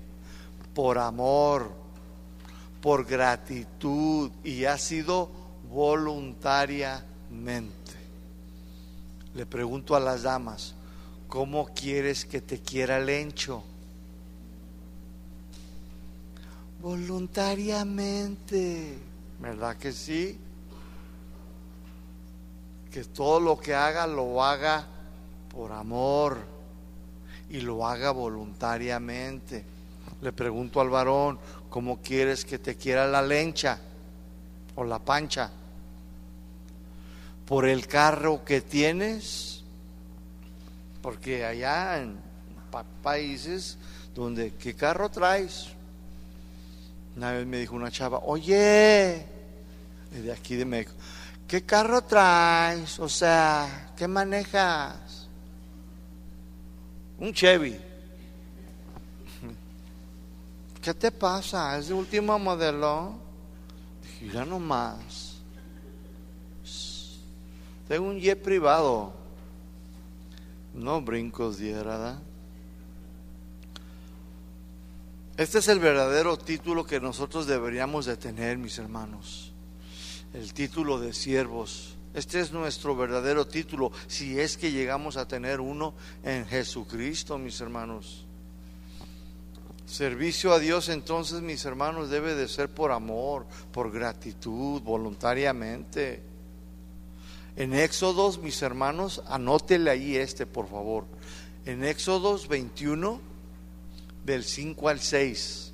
por 0.74 0.98
amor, 0.98 1.72
por 2.82 3.06
gratitud 3.06 4.32
y 4.44 4.66
ha 4.66 4.78
sido 4.78 5.30
voluntariamente. 5.70 7.78
Le 9.36 9.46
pregunto 9.46 9.96
a 9.96 10.00
las 10.00 10.24
damas, 10.24 10.74
¿cómo 11.28 11.68
quieres 11.76 12.26
que 12.26 12.42
te 12.42 12.60
quiera 12.60 12.98
el 12.98 13.10
encho? 13.10 13.64
Voluntariamente, 16.82 18.98
¿verdad 19.40 19.78
que 19.78 19.92
sí? 19.92 20.40
Que 22.92 23.04
todo 23.04 23.40
lo 23.40 23.60
que 23.60 23.76
haga 23.76 24.08
lo 24.08 24.44
haga 24.44 24.86
por 25.52 25.72
amor 25.72 26.38
y 27.50 27.62
lo 27.62 27.86
haga 27.86 28.12
voluntariamente. 28.12 29.64
Le 30.22 30.32
pregunto 30.32 30.82
al 30.82 30.90
varón, 30.90 31.40
¿cómo 31.70 32.00
quieres 32.02 32.46
que 32.46 32.60
te 32.60 32.76
quiera 32.76 33.08
la 33.08 33.22
lencha 33.22 33.80
o 34.76 34.84
la 34.84 35.00
pancha? 35.00 35.52
por 37.50 37.66
el 37.66 37.88
carro 37.88 38.46
que 38.46 38.62
tienes, 38.62 39.64
porque 41.02 41.44
allá 41.44 42.00
en 42.00 42.16
países 43.02 43.80
donde, 44.14 44.54
¿qué 44.54 44.76
carro 44.76 45.10
traes? 45.10 45.70
Una 47.18 47.32
vez 47.32 47.48
me 47.48 47.58
dijo 47.58 47.74
una 47.74 47.90
chava, 47.90 48.20
oye, 48.20 49.26
de 50.12 50.32
aquí 50.32 50.58
de 50.58 50.66
México, 50.66 50.94
¿qué 51.50 51.66
carro 51.66 52.04
traes? 52.04 53.00
O 53.00 53.10
sea, 53.10 53.92
¿qué 53.98 54.08
manejas? 54.08 55.28
Un 57.18 57.34
Chevy. 57.34 57.78
¿Qué 60.82 60.94
te 60.94 61.12
pasa? 61.12 61.78
¿Es 61.78 61.90
de 61.90 61.94
último 61.94 62.40
modelo? 62.40 63.16
Dije, 64.04 64.34
ya 64.34 64.46
nomás. 64.46 65.36
Tengo 67.88 68.08
un 68.08 68.20
jet 68.20 68.42
privado. 68.42 69.12
No 70.74 71.02
brincos 71.02 71.58
diera. 71.58 72.20
Este 75.36 75.58
es 75.58 75.68
el 75.68 75.80
verdadero 75.80 76.38
título 76.38 76.86
que 76.86 77.00
nosotros 77.00 77.48
deberíamos 77.48 78.06
de 78.06 78.16
tener, 78.16 78.58
mis 78.58 78.78
hermanos. 78.78 79.52
El 80.34 80.54
título 80.54 81.00
de 81.00 81.12
siervos. 81.14 81.96
Este 82.14 82.40
es 82.40 82.52
nuestro 82.52 82.96
verdadero 82.96 83.48
título, 83.48 83.92
si 84.08 84.40
es 84.40 84.58
que 84.58 84.72
llegamos 84.72 85.18
a 85.18 85.28
tener 85.28 85.60
uno 85.60 85.96
en 86.24 86.46
Jesucristo, 86.46 87.40
mis 87.40 87.60
hermanos. 87.62 88.26
Servicio 89.88 90.54
a 90.54 90.60
Dios 90.60 90.90
entonces, 90.90 91.42
mis 91.42 91.66
hermanos, 91.66 92.12
debe 92.12 92.36
de 92.36 92.48
ser 92.48 92.70
por 92.70 92.92
amor, 92.92 93.48
por 93.72 93.92
gratitud, 93.92 94.82
voluntariamente. 94.82 96.22
En 97.56 97.74
Éxodos, 97.74 98.38
mis 98.40 98.62
hermanos, 98.62 99.24
anótele 99.28 99.90
ahí 99.90 100.16
este, 100.16 100.46
por 100.46 100.70
favor. 100.70 101.06
En 101.66 101.84
Éxodos 101.84 102.48
21, 102.48 103.20
del 104.26 104.44
5 104.44 104.90
al 104.90 105.00
6. 105.00 105.74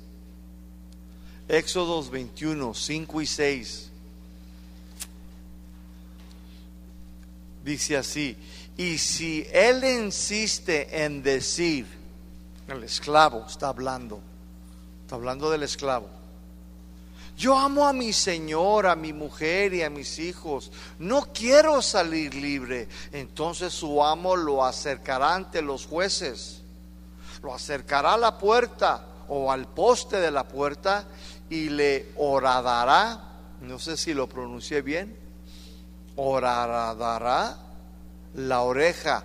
Éxodos 1.48 2.10
21, 2.10 2.72
5 2.72 3.20
y 3.20 3.26
6. 3.26 3.90
Dice 7.66 7.96
así, 7.96 8.36
y 8.76 8.96
si 8.96 9.44
él 9.52 9.82
insiste 9.82 11.02
en 11.04 11.20
decir, 11.20 11.84
el 12.68 12.84
esclavo 12.84 13.44
está 13.44 13.70
hablando, 13.70 14.20
está 15.02 15.16
hablando 15.16 15.50
del 15.50 15.64
esclavo, 15.64 16.08
yo 17.36 17.58
amo 17.58 17.88
a 17.88 17.92
mi 17.92 18.12
Señor, 18.12 18.86
a 18.86 18.94
mi 18.94 19.12
mujer 19.12 19.74
y 19.74 19.82
a 19.82 19.90
mis 19.90 20.20
hijos. 20.20 20.70
No 21.00 21.32
quiero 21.34 21.82
salir 21.82 22.36
libre. 22.36 22.88
Entonces 23.12 23.74
su 23.74 24.02
amo 24.02 24.36
lo 24.36 24.64
acercará 24.64 25.34
ante 25.34 25.60
los 25.60 25.86
jueces. 25.86 26.62
Lo 27.42 27.52
acercará 27.52 28.14
a 28.14 28.16
la 28.16 28.38
puerta 28.38 29.04
o 29.28 29.50
al 29.50 29.66
poste 29.66 30.18
de 30.18 30.30
la 30.30 30.44
puerta 30.44 31.04
y 31.50 31.68
le 31.68 32.12
oradará. 32.16 33.22
No 33.60 33.80
sé 33.80 33.96
si 33.96 34.14
lo 34.14 34.28
pronuncié 34.28 34.80
bien. 34.80 35.25
Oradará 36.16 37.56
la 38.34 38.62
oreja 38.62 39.24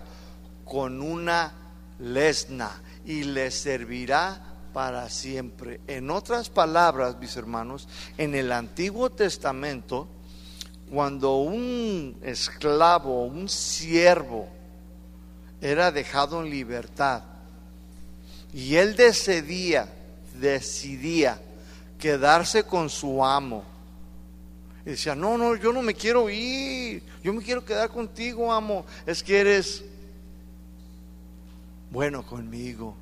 con 0.66 1.02
una 1.02 1.52
lesna 2.00 2.72
y 3.06 3.24
le 3.24 3.52
servirá 3.52 4.42
para 4.74 5.10
siempre. 5.10 5.82
En 5.88 6.10
otras 6.10 6.50
palabras, 6.50 7.18
mis 7.20 7.36
hermanos, 7.36 7.88
en 8.18 8.36
el 8.36 8.52
Antiguo 8.52 9.10
Testamento, 9.10 10.08
cuando 10.90 11.38
un 11.38 12.18
esclavo, 12.22 13.24
un 13.26 13.50
siervo, 13.50 14.48
era 15.62 15.92
dejado 15.92 16.44
en 16.44 16.50
libertad 16.50 17.24
y 18.54 18.76
él 18.76 18.96
decidía, 18.96 19.88
decidía 20.40 21.40
quedarse 22.00 22.64
con 22.64 22.90
su 22.90 23.24
amo, 23.24 23.64
Decía, 24.92 25.16
no, 25.16 25.38
no, 25.38 25.56
yo 25.56 25.72
no 25.72 25.82
me 25.82 25.94
quiero 25.94 26.30
ir, 26.30 27.02
yo 27.24 27.32
me 27.32 27.42
quiero 27.42 27.64
quedar 27.64 27.90
contigo, 27.90 28.52
amo. 28.52 28.86
Es 29.06 29.24
que 29.24 29.40
eres 29.40 29.86
bueno 31.90 32.26
conmigo. 32.26 32.94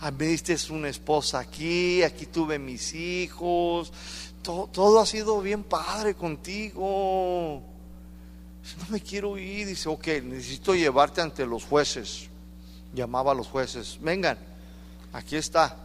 A 0.00 0.10
mí 0.10 0.24
diste 0.24 0.56
una 0.70 0.88
esposa 0.88 1.40
aquí, 1.40 2.02
aquí 2.02 2.24
tuve 2.24 2.58
mis 2.58 2.94
hijos, 2.94 3.92
todo, 4.40 4.68
todo 4.68 5.00
ha 5.00 5.06
sido 5.06 5.38
bien 5.42 5.64
padre 5.64 6.14
contigo. 6.14 7.62
No 8.78 8.84
me 8.88 9.02
quiero 9.02 9.36
ir, 9.36 9.66
dice, 9.66 9.90
ok, 9.90 10.06
necesito 10.24 10.74
llevarte 10.74 11.20
ante 11.20 11.44
los 11.44 11.64
jueces. 11.64 12.28
Llamaba 12.94 13.32
a 13.32 13.34
los 13.34 13.48
jueces, 13.48 13.98
vengan, 14.00 14.38
aquí 15.12 15.36
está. 15.36 15.76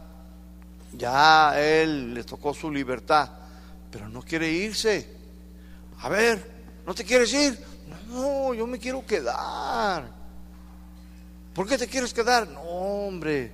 Ya 0.94 1.60
él 1.60 2.14
le 2.14 2.24
tocó 2.24 2.54
su 2.54 2.70
libertad 2.70 3.43
pero 3.94 4.08
no 4.08 4.22
quiere 4.22 4.50
irse. 4.50 5.06
A 6.00 6.08
ver, 6.08 6.44
¿no 6.84 6.92
te 6.96 7.04
quieres 7.04 7.32
ir? 7.32 7.56
No, 8.08 8.52
yo 8.52 8.66
me 8.66 8.80
quiero 8.80 9.06
quedar. 9.06 10.10
¿Por 11.54 11.68
qué 11.68 11.78
te 11.78 11.86
quieres 11.86 12.12
quedar? 12.12 12.48
No, 12.48 12.60
hombre, 12.60 13.52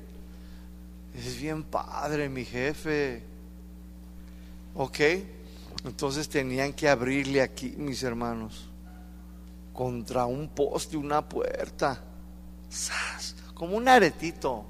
es 1.14 1.38
bien 1.38 1.62
padre 1.62 2.30
mi 2.30 2.47
jefe. 2.47 3.22
Ok, 4.76 4.99
entonces 5.84 6.26
tenían 6.26 6.72
que 6.72 6.88
abrirle 6.88 7.43
aquí, 7.43 7.74
mis 7.76 8.03
hermanos, 8.03 8.66
contra 9.74 10.24
un 10.24 10.49
poste, 10.49 10.97
una 10.97 11.20
puerta, 11.28 12.03
como 13.53 13.76
un 13.76 13.86
aretito, 13.86 14.64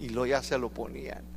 y 0.00 0.08
luego 0.08 0.26
ya 0.26 0.42
se 0.42 0.58
lo 0.58 0.68
ponían 0.68 1.35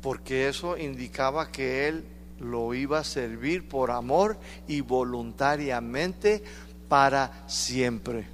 porque 0.00 0.48
eso 0.48 0.76
indicaba 0.78 1.50
que 1.50 1.88
él 1.88 2.04
lo 2.38 2.72
iba 2.74 2.98
a 2.98 3.04
servir 3.04 3.68
por 3.68 3.90
amor 3.90 4.38
y 4.66 4.80
voluntariamente 4.80 6.42
para 6.88 7.44
siempre. 7.46 8.26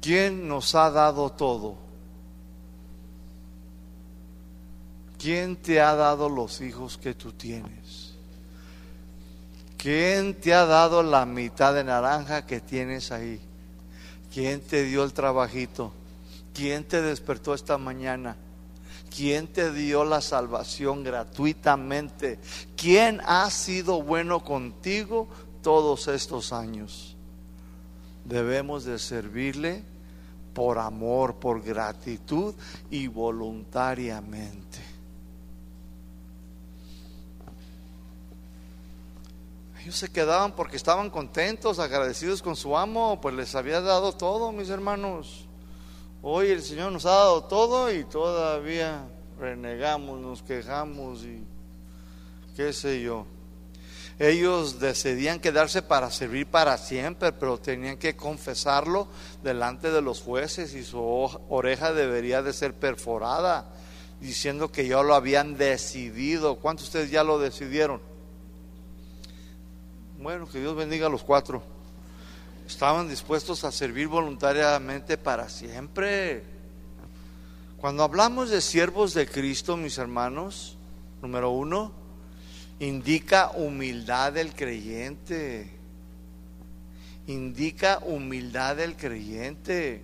¿Quién 0.00 0.48
nos 0.48 0.74
ha 0.74 0.90
dado 0.90 1.30
todo? 1.30 1.76
¿Quién 5.18 5.56
te 5.56 5.80
ha 5.80 5.94
dado 5.94 6.28
los 6.28 6.60
hijos 6.60 6.98
que 6.98 7.14
tú 7.14 7.32
tienes? 7.32 8.12
¿Quién 9.78 10.34
te 10.34 10.52
ha 10.52 10.66
dado 10.66 11.02
la 11.02 11.24
mitad 11.26 11.74
de 11.74 11.84
naranja 11.84 12.44
que 12.44 12.60
tienes 12.60 13.12
ahí? 13.12 13.40
¿Quién 14.32 14.60
te 14.60 14.84
dio 14.84 15.04
el 15.04 15.12
trabajito? 15.12 15.92
¿Quién 16.54 16.84
te 16.84 17.00
despertó 17.02 17.54
esta 17.54 17.78
mañana? 17.78 18.36
¿Quién 19.14 19.46
te 19.48 19.72
dio 19.72 20.04
la 20.04 20.20
salvación 20.20 21.04
gratuitamente? 21.04 22.38
¿Quién 22.76 23.20
ha 23.26 23.50
sido 23.50 24.02
bueno 24.02 24.42
contigo 24.42 25.28
todos 25.62 26.08
estos 26.08 26.52
años? 26.52 27.16
Debemos 28.24 28.84
de 28.84 28.98
servirle 28.98 29.84
por 30.54 30.78
amor, 30.78 31.36
por 31.36 31.62
gratitud 31.62 32.54
y 32.90 33.06
voluntariamente. 33.06 34.78
Ellos 39.82 39.96
se 39.96 40.10
quedaban 40.10 40.52
porque 40.52 40.76
estaban 40.76 41.10
contentos, 41.10 41.80
agradecidos 41.80 42.40
con 42.40 42.54
su 42.54 42.76
amo, 42.78 43.20
pues 43.20 43.34
les 43.34 43.54
había 43.56 43.80
dado 43.80 44.12
todo, 44.12 44.52
mis 44.52 44.70
hermanos. 44.70 45.48
Hoy 46.24 46.50
el 46.50 46.62
Señor 46.62 46.92
nos 46.92 47.04
ha 47.04 47.10
dado 47.10 47.42
todo 47.46 47.92
y 47.92 48.04
todavía 48.04 49.08
renegamos, 49.40 50.20
nos 50.20 50.40
quejamos 50.40 51.24
y 51.24 51.44
qué 52.54 52.72
sé 52.72 53.02
yo. 53.02 53.26
Ellos 54.20 54.78
decidían 54.78 55.40
quedarse 55.40 55.82
para 55.82 56.12
servir 56.12 56.46
para 56.46 56.78
siempre, 56.78 57.32
pero 57.32 57.58
tenían 57.58 57.96
que 57.96 58.14
confesarlo 58.14 59.08
delante 59.42 59.90
de 59.90 60.00
los 60.00 60.20
jueces 60.20 60.74
y 60.74 60.84
su 60.84 61.00
oreja 61.48 61.92
debería 61.92 62.40
de 62.40 62.52
ser 62.52 62.72
perforada, 62.72 63.72
diciendo 64.20 64.70
que 64.70 64.86
ya 64.86 65.02
lo 65.02 65.16
habían 65.16 65.56
decidido. 65.56 66.54
¿Cuántos 66.60 66.84
de 66.84 66.88
ustedes 66.90 67.10
ya 67.10 67.24
lo 67.24 67.40
decidieron? 67.40 68.00
Bueno, 70.20 70.48
que 70.48 70.60
Dios 70.60 70.76
bendiga 70.76 71.08
a 71.08 71.10
los 71.10 71.24
cuatro 71.24 71.71
estaban 72.72 73.08
dispuestos 73.08 73.64
a 73.64 73.70
servir 73.70 74.08
voluntariamente 74.08 75.18
para 75.18 75.48
siempre. 75.48 76.42
Cuando 77.78 78.02
hablamos 78.02 78.50
de 78.50 78.60
siervos 78.60 79.12
de 79.12 79.26
Cristo, 79.26 79.76
mis 79.76 79.98
hermanos, 79.98 80.76
número 81.20 81.50
uno, 81.50 81.92
indica 82.80 83.50
humildad 83.50 84.32
del 84.32 84.54
creyente. 84.54 85.70
Indica 87.26 88.00
humildad 88.04 88.76
del 88.76 88.96
creyente. 88.96 90.02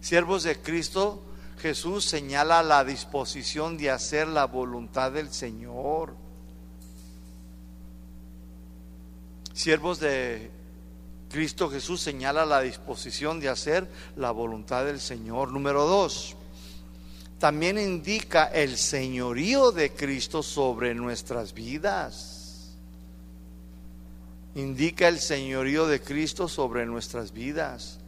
Siervos 0.00 0.44
de 0.44 0.60
Cristo, 0.60 1.22
Jesús 1.58 2.04
señala 2.04 2.62
la 2.62 2.84
disposición 2.84 3.76
de 3.76 3.90
hacer 3.90 4.28
la 4.28 4.46
voluntad 4.46 5.12
del 5.12 5.32
Señor. 5.32 6.14
Siervos 9.52 9.98
de 9.98 10.55
Cristo 11.30 11.68
Jesús 11.68 12.00
señala 12.00 12.46
la 12.46 12.60
disposición 12.60 13.40
de 13.40 13.48
hacer 13.48 13.90
la 14.16 14.30
voluntad 14.30 14.84
del 14.84 15.00
Señor. 15.00 15.52
Número 15.52 15.84
dos, 15.86 16.36
también 17.38 17.78
indica 17.78 18.44
el 18.44 18.76
señorío 18.76 19.72
de 19.72 19.92
Cristo 19.92 20.42
sobre 20.42 20.94
nuestras 20.94 21.52
vidas. 21.52 22.76
Indica 24.54 25.08
el 25.08 25.20
señorío 25.20 25.86
de 25.86 26.00
Cristo 26.00 26.48
sobre 26.48 26.86
nuestras 26.86 27.32
vidas. 27.32 27.98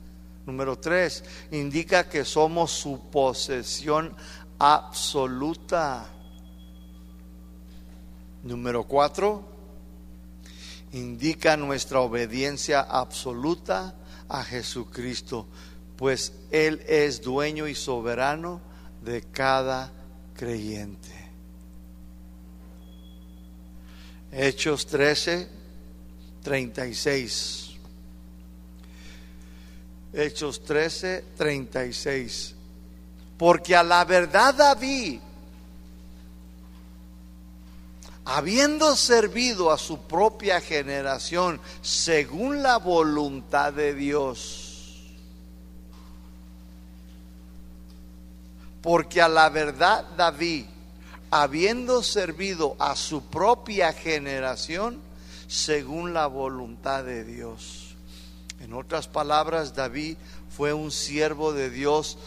Número 0.47 0.79
tres, 0.79 1.23
indica 1.51 2.09
que 2.09 2.25
somos 2.25 2.71
su 2.71 3.11
posesión 3.11 4.15
absoluta. 4.59 6.07
Número 8.43 8.85
cuatro, 8.85 9.58
indica 10.93 11.57
nuestra 11.57 12.01
obediencia 12.01 12.81
absoluta 12.81 13.95
a 14.29 14.45
Jesucristo, 14.45 15.47
pues 15.97 16.33
Él 16.51 16.83
es 16.87 17.21
dueño 17.21 17.67
y 17.67 17.75
soberano 17.75 18.61
de 19.03 19.23
cada 19.23 19.93
creyente. 20.35 21.19
Hechos 24.31 24.87
13, 24.87 25.49
36. 26.43 27.71
Hechos 30.13 30.63
13, 30.65 31.25
36. 31.37 32.55
Porque 33.37 33.75
a 33.75 33.83
la 33.83 34.05
verdad 34.05 34.55
David 34.55 35.21
habiendo 38.29 38.95
servido 38.95 39.73
a 39.73 39.79
su 39.79 40.01
propia 40.01 40.61
generación 40.61 41.59
según 41.81 42.63
la 42.63 42.77
voluntad 42.77 43.73
de 43.73 43.95
Dios. 43.95 45.07
Porque 48.83 49.23
a 49.23 49.29
la 49.29 49.49
verdad 49.49 50.05
David, 50.15 50.67
habiendo 51.31 52.03
servido 52.03 52.77
a 52.79 52.97
su 52.97 53.23
propia 53.23 53.95
generación 53.95 55.01
según 55.47 56.13
la 56.13 56.27
voluntad 56.27 57.05
de 57.05 57.25
Dios. 57.25 57.97
En 58.61 58.75
otras 58.75 59.09
palabras, 59.09 59.75
David 59.75 60.19
fue 60.55 60.75
un 60.75 60.91
siervo 60.91 61.55
de 61.55 61.71
Dios 61.71 62.19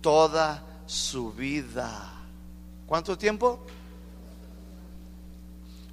toda 0.00 0.64
su 0.86 1.32
vida. 1.32 2.14
¿Cuánto 2.88 3.16
tiempo? 3.16 3.64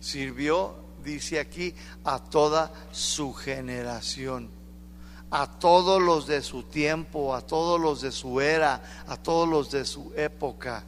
Sirvió, 0.03 0.75
dice 1.03 1.39
aquí, 1.39 1.73
a 2.03 2.19
toda 2.19 2.71
su 2.91 3.33
generación, 3.33 4.49
a 5.31 5.59
todos 5.59 6.01
los 6.01 6.27
de 6.27 6.41
su 6.41 6.63
tiempo, 6.63 7.33
a 7.33 7.41
todos 7.41 7.79
los 7.79 8.01
de 8.01 8.11
su 8.11 8.41
era, 8.41 9.03
a 9.07 9.15
todos 9.15 9.47
los 9.47 9.71
de 9.71 9.85
su 9.85 10.11
época. 10.15 10.83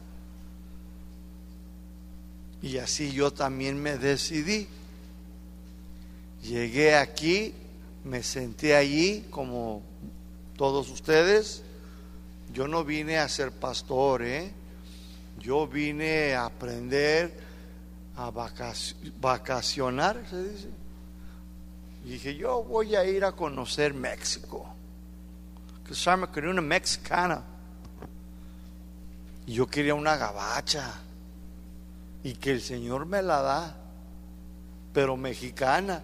Y 2.60 2.76
así 2.76 3.10
yo 3.10 3.32
también 3.32 3.80
me 3.80 3.96
decidí. 3.96 4.68
Llegué 6.42 6.94
aquí, 6.94 7.54
me 8.04 8.22
senté 8.22 8.76
allí 8.76 9.26
como 9.30 9.82
todos 10.56 10.90
ustedes. 10.90 11.62
Yo 12.52 12.68
no 12.68 12.84
vine 12.84 13.18
a 13.18 13.28
ser 13.28 13.50
pastor, 13.50 14.22
¿eh? 14.22 14.52
yo 15.38 15.66
vine 15.66 16.34
a 16.34 16.46
aprender 16.46 17.45
a 18.16 18.30
vacacionar, 19.20 20.24
se 20.28 20.42
dice. 20.42 20.68
Y 22.04 22.10
dije, 22.12 22.36
yo 22.36 22.62
voy 22.62 22.94
a 22.94 23.04
ir 23.04 23.24
a 23.24 23.32
conocer 23.32 23.92
México. 23.92 24.66
Que 25.84 26.16
me 26.16 26.28
quería 26.28 26.50
una 26.50 26.62
mexicana. 26.62 27.42
Y 29.46 29.54
yo 29.54 29.66
quería 29.66 29.94
una 29.94 30.16
gabacha. 30.16 30.94
Y 32.22 32.34
que 32.34 32.52
el 32.52 32.62
Señor 32.62 33.06
me 33.06 33.22
la 33.22 33.42
da. 33.42 33.76
pero 34.92 35.16
mexicana. 35.16 36.02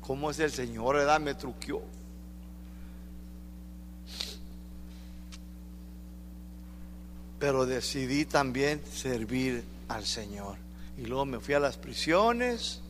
¿Cómo 0.00 0.30
es 0.30 0.38
el 0.38 0.52
Señor? 0.52 0.96
Me 1.20 1.34
truqueó. 1.34 1.82
Pero 7.38 7.64
decidí 7.64 8.26
también 8.26 8.82
servir 8.92 9.64
al 9.88 10.04
Señor. 10.04 10.63
Y 10.96 11.06
luego 11.06 11.24
me 11.24 11.40
fui 11.40 11.54
a 11.54 11.60
las 11.60 11.76
prisiones 11.76 12.80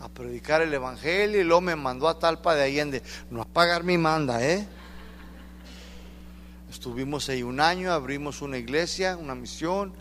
a 0.00 0.08
predicar 0.08 0.62
el 0.62 0.74
Evangelio 0.74 1.40
y 1.40 1.44
luego 1.44 1.60
me 1.60 1.76
mandó 1.76 2.08
a 2.08 2.18
Talpa 2.18 2.54
de 2.54 2.64
Allende. 2.64 3.02
No 3.30 3.42
a 3.42 3.44
pagar 3.44 3.84
mi 3.84 3.96
manda, 3.96 4.44
¿eh? 4.44 4.66
Estuvimos 6.70 7.28
ahí 7.28 7.42
un 7.42 7.60
año, 7.60 7.92
abrimos 7.92 8.42
una 8.42 8.58
iglesia, 8.58 9.16
una 9.16 9.34
misión, 9.34 9.92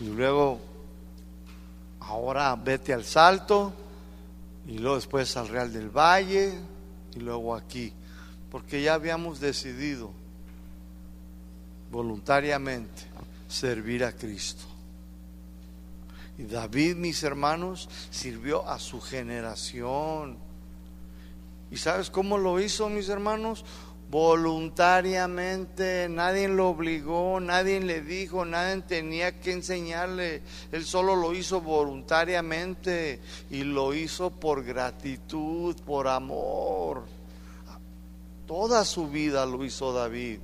y 0.00 0.04
luego, 0.04 0.60
ahora 2.00 2.54
vete 2.56 2.94
al 2.94 3.04
Salto, 3.04 3.74
y 4.66 4.78
luego 4.78 4.96
después 4.96 5.36
al 5.36 5.48
Real 5.48 5.72
del 5.72 5.90
Valle, 5.90 6.54
y 7.14 7.20
luego 7.20 7.54
aquí, 7.54 7.92
porque 8.50 8.80
ya 8.82 8.94
habíamos 8.94 9.40
decidido 9.40 10.12
voluntariamente 11.90 13.02
servir 13.48 14.04
a 14.04 14.12
Cristo. 14.12 14.73
Y 16.36 16.44
David, 16.44 16.96
mis 16.96 17.22
hermanos, 17.22 17.88
sirvió 18.10 18.68
a 18.68 18.78
su 18.78 19.00
generación. 19.00 20.38
¿Y 21.70 21.76
sabes 21.76 22.10
cómo 22.10 22.38
lo 22.38 22.60
hizo, 22.60 22.88
mis 22.88 23.08
hermanos? 23.08 23.64
Voluntariamente, 24.10 26.08
nadie 26.08 26.48
lo 26.48 26.68
obligó, 26.68 27.40
nadie 27.40 27.80
le 27.80 28.00
dijo, 28.00 28.44
nadie 28.44 28.82
tenía 28.82 29.40
que 29.40 29.52
enseñarle. 29.52 30.42
Él 30.70 30.84
solo 30.84 31.16
lo 31.16 31.34
hizo 31.34 31.60
voluntariamente 31.60 33.20
y 33.50 33.64
lo 33.64 33.94
hizo 33.94 34.30
por 34.30 34.62
gratitud, 34.62 35.74
por 35.86 36.06
amor. 36.08 37.04
Toda 38.46 38.84
su 38.84 39.08
vida 39.08 39.46
lo 39.46 39.64
hizo 39.64 39.92
David. 39.92 40.38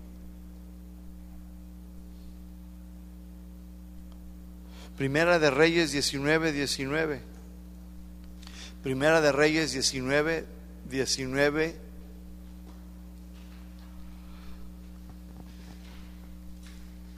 Primera 5.00 5.38
de 5.38 5.50
Reyes 5.50 5.92
19, 5.92 6.52
19. 6.52 7.22
Primera 8.82 9.22
de 9.22 9.32
Reyes 9.32 9.72
19, 9.72 10.44
19. 10.90 11.80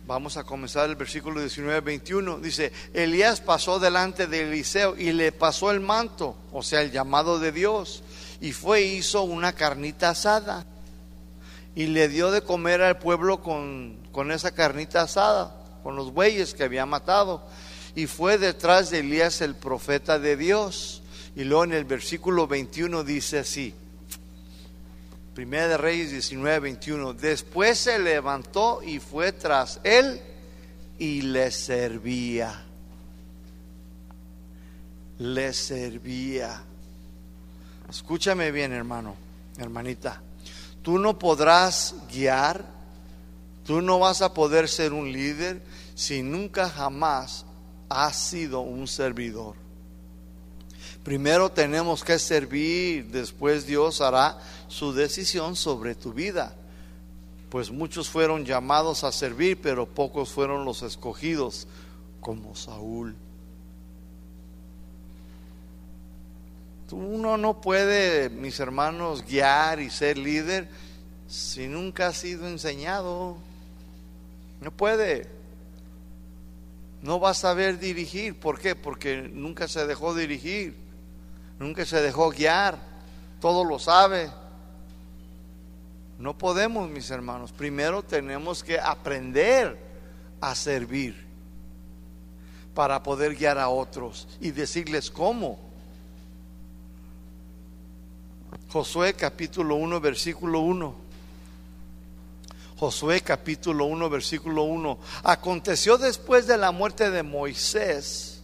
Vamos 0.06 0.36
a 0.36 0.44
comenzar 0.44 0.88
el 0.90 0.94
versículo 0.94 1.40
19, 1.40 1.80
21. 1.80 2.38
Dice, 2.38 2.72
Elías 2.94 3.40
pasó 3.40 3.80
delante 3.80 4.28
de 4.28 4.42
Eliseo 4.42 4.96
y 4.96 5.10
le 5.10 5.32
pasó 5.32 5.72
el 5.72 5.80
manto, 5.80 6.36
o 6.52 6.62
sea, 6.62 6.82
el 6.82 6.92
llamado 6.92 7.40
de 7.40 7.50
Dios, 7.50 8.04
y 8.40 8.52
fue 8.52 8.82
hizo 8.82 9.22
una 9.24 9.54
carnita 9.54 10.10
asada 10.10 10.64
y 11.74 11.86
le 11.86 12.06
dio 12.06 12.30
de 12.30 12.42
comer 12.42 12.80
al 12.80 13.00
pueblo 13.00 13.42
con, 13.42 13.98
con 14.12 14.30
esa 14.30 14.52
carnita 14.52 15.02
asada, 15.02 15.56
con 15.82 15.96
los 15.96 16.12
bueyes 16.12 16.54
que 16.54 16.62
había 16.62 16.86
matado 16.86 17.42
y 17.94 18.06
fue 18.06 18.38
detrás 18.38 18.90
de 18.90 19.00
Elías 19.00 19.40
el 19.40 19.54
profeta 19.54 20.18
de 20.18 20.36
Dios. 20.36 21.02
Y 21.36 21.44
luego 21.44 21.64
en 21.64 21.72
el 21.72 21.84
versículo 21.84 22.46
21 22.46 23.04
dice 23.04 23.38
así, 23.38 23.74
Primera 25.34 25.66
de 25.66 25.76
Reyes 25.78 26.10
19, 26.10 26.58
21, 26.60 27.14
después 27.14 27.78
se 27.78 27.98
levantó 27.98 28.82
y 28.82 28.98
fue 28.98 29.32
tras 29.32 29.80
él 29.82 30.20
y 30.98 31.22
le 31.22 31.50
servía. 31.50 32.64
Le 35.18 35.52
servía. 35.54 36.62
Escúchame 37.88 38.50
bien, 38.50 38.72
hermano, 38.72 39.16
hermanita. 39.56 40.20
Tú 40.82 40.98
no 40.98 41.18
podrás 41.18 41.94
guiar, 42.12 42.66
tú 43.64 43.80
no 43.80 43.98
vas 43.98 44.20
a 44.20 44.34
poder 44.34 44.68
ser 44.68 44.92
un 44.92 45.10
líder 45.12 45.62
si 45.94 46.22
nunca 46.22 46.68
jamás 46.68 47.46
has 47.92 48.16
sido 48.16 48.60
un 48.60 48.86
servidor. 48.88 49.54
Primero 51.04 51.50
tenemos 51.50 52.04
que 52.04 52.18
servir, 52.18 53.06
después 53.06 53.66
Dios 53.66 54.00
hará 54.00 54.38
su 54.68 54.92
decisión 54.92 55.56
sobre 55.56 55.94
tu 55.94 56.12
vida. 56.12 56.54
Pues 57.50 57.70
muchos 57.70 58.08
fueron 58.08 58.44
llamados 58.44 59.04
a 59.04 59.12
servir, 59.12 59.60
pero 59.60 59.86
pocos 59.86 60.30
fueron 60.30 60.64
los 60.64 60.82
escogidos, 60.82 61.66
como 62.20 62.54
Saúl. 62.54 63.16
Uno 66.92 67.36
no 67.38 67.60
puede, 67.60 68.28
mis 68.28 68.60
hermanos, 68.60 69.24
guiar 69.24 69.80
y 69.80 69.90
ser 69.90 70.18
líder 70.18 70.68
si 71.26 71.66
nunca 71.66 72.08
ha 72.08 72.12
sido 72.12 72.46
enseñado. 72.46 73.36
No 74.60 74.70
puede 74.70 75.26
no 77.02 77.18
va 77.18 77.30
a 77.30 77.34
saber 77.34 77.78
dirigir. 77.78 78.38
¿Por 78.38 78.58
qué? 78.58 78.74
Porque 78.74 79.28
nunca 79.32 79.68
se 79.68 79.86
dejó 79.86 80.14
dirigir, 80.14 80.76
nunca 81.58 81.84
se 81.84 82.00
dejó 82.00 82.30
guiar, 82.30 82.78
todo 83.40 83.64
lo 83.64 83.78
sabe. 83.78 84.30
No 86.18 86.38
podemos, 86.38 86.88
mis 86.88 87.10
hermanos. 87.10 87.50
Primero 87.50 88.04
tenemos 88.04 88.62
que 88.62 88.78
aprender 88.78 89.76
a 90.40 90.54
servir 90.54 91.26
para 92.74 93.02
poder 93.02 93.34
guiar 93.34 93.58
a 93.58 93.68
otros 93.68 94.28
y 94.40 94.52
decirles 94.52 95.10
cómo. 95.10 95.58
Josué 98.68 99.14
capítulo 99.14 99.74
1, 99.74 100.00
versículo 100.00 100.60
1. 100.60 101.01
Josué 102.82 103.20
capítulo 103.20 103.84
1, 103.84 104.10
versículo 104.10 104.64
1. 104.64 104.98
Aconteció 105.22 105.98
después 105.98 106.48
de 106.48 106.56
la 106.56 106.72
muerte 106.72 107.12
de 107.12 107.22
Moisés, 107.22 108.42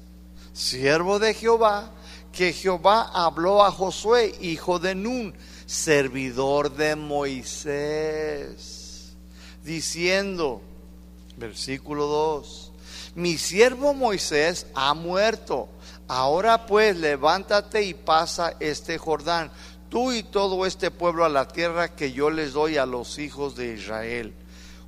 siervo 0.52 1.18
de 1.18 1.34
Jehová, 1.34 1.90
que 2.30 2.52
Jehová 2.52 3.10
habló 3.12 3.64
a 3.64 3.72
Josué, 3.72 4.32
hijo 4.40 4.78
de 4.78 4.94
Nun, 4.94 5.34
servidor 5.66 6.70
de 6.70 6.94
Moisés, 6.94 7.56
diciendo, 9.64 10.62
versículo 11.36 12.06
2, 12.06 12.72
mi 13.16 13.38
siervo 13.38 13.92
Moisés 13.92 14.68
ha 14.72 14.94
muerto. 14.94 15.68
Ahora 16.06 16.64
pues 16.64 16.96
levántate 16.96 17.82
y 17.82 17.92
pasa 17.92 18.54
este 18.60 18.98
Jordán 18.98 19.50
tú 19.88 20.12
y 20.12 20.22
todo 20.22 20.66
este 20.66 20.90
pueblo 20.90 21.24
a 21.24 21.28
la 21.28 21.48
tierra 21.48 21.94
que 21.94 22.12
yo 22.12 22.30
les 22.30 22.52
doy 22.52 22.76
a 22.76 22.86
los 22.86 23.18
hijos 23.18 23.56
de 23.56 23.74
Israel. 23.74 24.32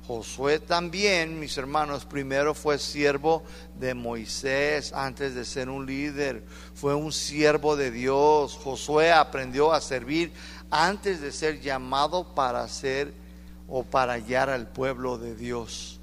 Josué 0.07 0.59
también, 0.59 1.39
mis 1.39 1.57
hermanos, 1.57 2.05
primero 2.05 2.53
fue 2.53 2.79
siervo 2.79 3.43
de 3.79 3.93
Moisés 3.93 4.91
antes 4.93 5.35
de 5.35 5.45
ser 5.45 5.69
un 5.69 5.85
líder. 5.85 6.43
Fue 6.75 6.95
un 6.95 7.13
siervo 7.13 7.75
de 7.75 7.91
Dios. 7.91 8.59
Josué 8.61 9.11
aprendió 9.11 9.71
a 9.71 9.79
servir 9.79 10.31
antes 10.69 11.21
de 11.21 11.31
ser 11.31 11.61
llamado 11.61 12.25
para 12.35 12.67
ser 12.67 13.13
o 13.69 13.83
para 13.83 14.17
guiar 14.19 14.49
al 14.49 14.67
pueblo 14.67 15.17
de 15.17 15.35
Dios. 15.35 15.99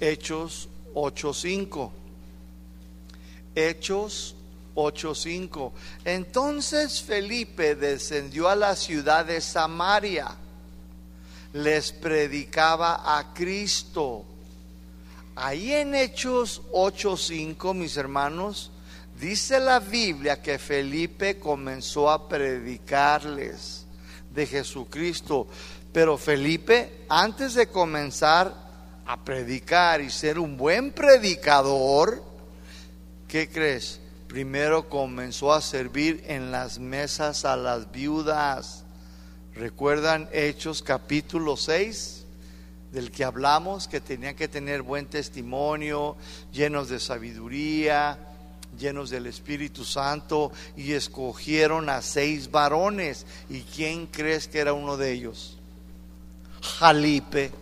Hechos 0.00 0.68
8:5. 0.94 1.90
Hechos 3.56 4.36
8:5. 4.74 5.72
Entonces 6.04 7.02
Felipe 7.02 7.74
descendió 7.74 8.48
a 8.48 8.56
la 8.56 8.76
ciudad 8.76 9.24
de 9.24 9.40
Samaria, 9.40 10.36
les 11.52 11.92
predicaba 11.92 13.18
a 13.18 13.32
Cristo. 13.32 14.24
Ahí 15.36 15.72
en 15.72 15.94
Hechos 15.94 16.62
8:5, 16.72 17.74
mis 17.74 17.96
hermanos, 17.96 18.70
dice 19.20 19.60
la 19.60 19.80
Biblia 19.80 20.42
que 20.42 20.58
Felipe 20.58 21.38
comenzó 21.38 22.10
a 22.10 22.28
predicarles 22.28 23.86
de 24.32 24.46
Jesucristo. 24.46 25.46
Pero 25.92 26.18
Felipe, 26.18 27.04
antes 27.08 27.54
de 27.54 27.68
comenzar 27.68 28.52
a 29.06 29.22
predicar 29.22 30.00
y 30.00 30.10
ser 30.10 30.38
un 30.38 30.56
buen 30.56 30.92
predicador, 30.92 32.22
¿qué 33.28 33.48
crees? 33.48 34.00
Primero 34.34 34.88
comenzó 34.88 35.52
a 35.52 35.60
servir 35.60 36.24
en 36.26 36.50
las 36.50 36.80
mesas 36.80 37.44
a 37.44 37.54
las 37.54 37.92
viudas. 37.92 38.82
¿Recuerdan 39.54 40.28
Hechos 40.32 40.82
capítulo 40.82 41.56
6? 41.56 42.24
Del 42.90 43.12
que 43.12 43.22
hablamos, 43.22 43.86
que 43.86 44.00
tenían 44.00 44.34
que 44.34 44.48
tener 44.48 44.82
buen 44.82 45.06
testimonio, 45.06 46.16
llenos 46.52 46.88
de 46.88 46.98
sabiduría, 46.98 48.18
llenos 48.76 49.08
del 49.08 49.26
Espíritu 49.26 49.84
Santo, 49.84 50.50
y 50.76 50.94
escogieron 50.94 51.88
a 51.88 52.02
seis 52.02 52.50
varones. 52.50 53.26
¿Y 53.48 53.60
quién 53.60 54.08
crees 54.08 54.48
que 54.48 54.58
era 54.58 54.72
uno 54.72 54.96
de 54.96 55.12
ellos? 55.12 55.58
Jalipe. 56.60 57.52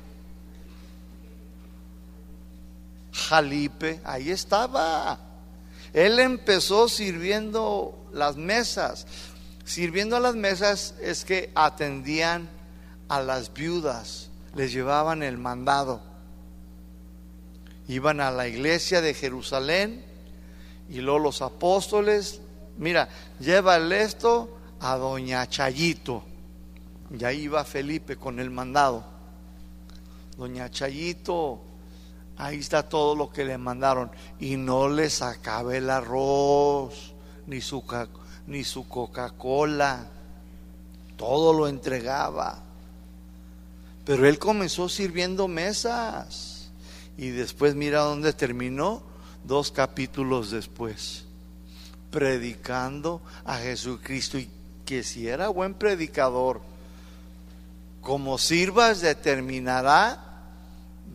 Jalipe, 3.13 4.01
ahí 4.05 4.31
estaba. 4.31 5.32
Él 5.93 6.19
empezó 6.19 6.89
sirviendo 6.89 8.09
las 8.13 8.37
mesas. 8.37 9.07
Sirviendo 9.65 10.17
a 10.17 10.21
las 10.21 10.35
mesas 10.35 10.95
es 11.01 11.25
que 11.25 11.51
atendían 11.55 12.49
a 13.09 13.21
las 13.21 13.53
viudas, 13.53 14.31
les 14.55 14.73
llevaban 14.73 15.23
el 15.23 15.39
mandado. 15.39 16.03
Iban 17.89 18.21
a 18.21 18.31
la 18.31 18.49
iglesia 18.49 19.01
de 19.01 19.15
Jerusalén 19.15 20.05
y 20.89 21.01
luego 21.01 21.19
los 21.19 21.43
apóstoles, 21.43 22.41
mira, 22.79 23.09
llévale 23.39 24.03
esto 24.03 24.59
a 24.81 24.97
doña 24.97 25.49
Chayito. 25.49 26.25
Y 27.19 27.25
ahí 27.25 27.43
iba 27.43 27.65
Felipe 27.65 28.17
con 28.17 28.41
el 28.41 28.51
mandado. 28.51 29.05
Doña 30.37 30.71
Chayito, 30.71 31.63
ahí 32.37 32.59
está 32.59 32.89
todo 32.89 33.15
lo 33.15 33.31
que 33.31 33.45
le 33.45 33.59
mandaron. 33.59 34.11
Y 34.41 34.57
no 34.57 34.89
le 34.89 35.11
sacaba 35.11 35.77
el 35.77 35.91
arroz, 35.91 37.15
ni 37.47 37.61
su, 37.61 37.85
ni 38.47 38.65
su 38.65 38.89
Coca-Cola. 38.89 40.07
Todo 41.17 41.53
lo 41.53 41.69
entregaba. 41.69 42.63
Pero 44.05 44.27
él 44.27 44.39
comenzó 44.39 44.89
sirviendo 44.89 45.49
mesas. 45.49 46.71
Y 47.17 47.29
después 47.29 47.75
mira 47.75 48.01
dónde 48.01 48.33
terminó, 48.33 49.03
dos 49.45 49.71
capítulos 49.71 50.51
después. 50.51 51.25
Predicando 52.11 53.21
a 53.45 53.59
Jesucristo. 53.59 54.39
Y 54.39 54.49
que 54.85 55.03
si 55.05 55.29
era 55.29 55.49
buen 55.49 55.75
predicador, 55.75 56.61
como 58.01 58.37
sirvas 58.37 59.01
determinará 59.01 60.32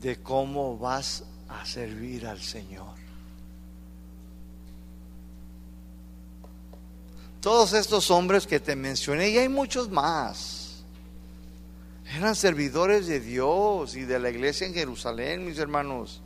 de 0.01 0.17
cómo 0.21 0.77
vas 0.77 1.23
a 1.49 1.65
servir 1.65 2.25
al 2.27 2.41
Señor. 2.41 2.95
Todos 7.41 7.73
estos 7.73 8.11
hombres 8.11 8.45
que 8.45 8.59
te 8.59 8.75
mencioné, 8.75 9.29
y 9.29 9.37
hay 9.37 9.49
muchos 9.49 9.89
más, 9.89 10.83
eran 12.15 12.35
servidores 12.35 13.07
de 13.07 13.19
Dios 13.19 13.95
y 13.95 14.01
de 14.01 14.19
la 14.19 14.29
iglesia 14.29 14.67
en 14.67 14.73
Jerusalén, 14.73 15.45
mis 15.45 15.57
hermanos. 15.57 16.21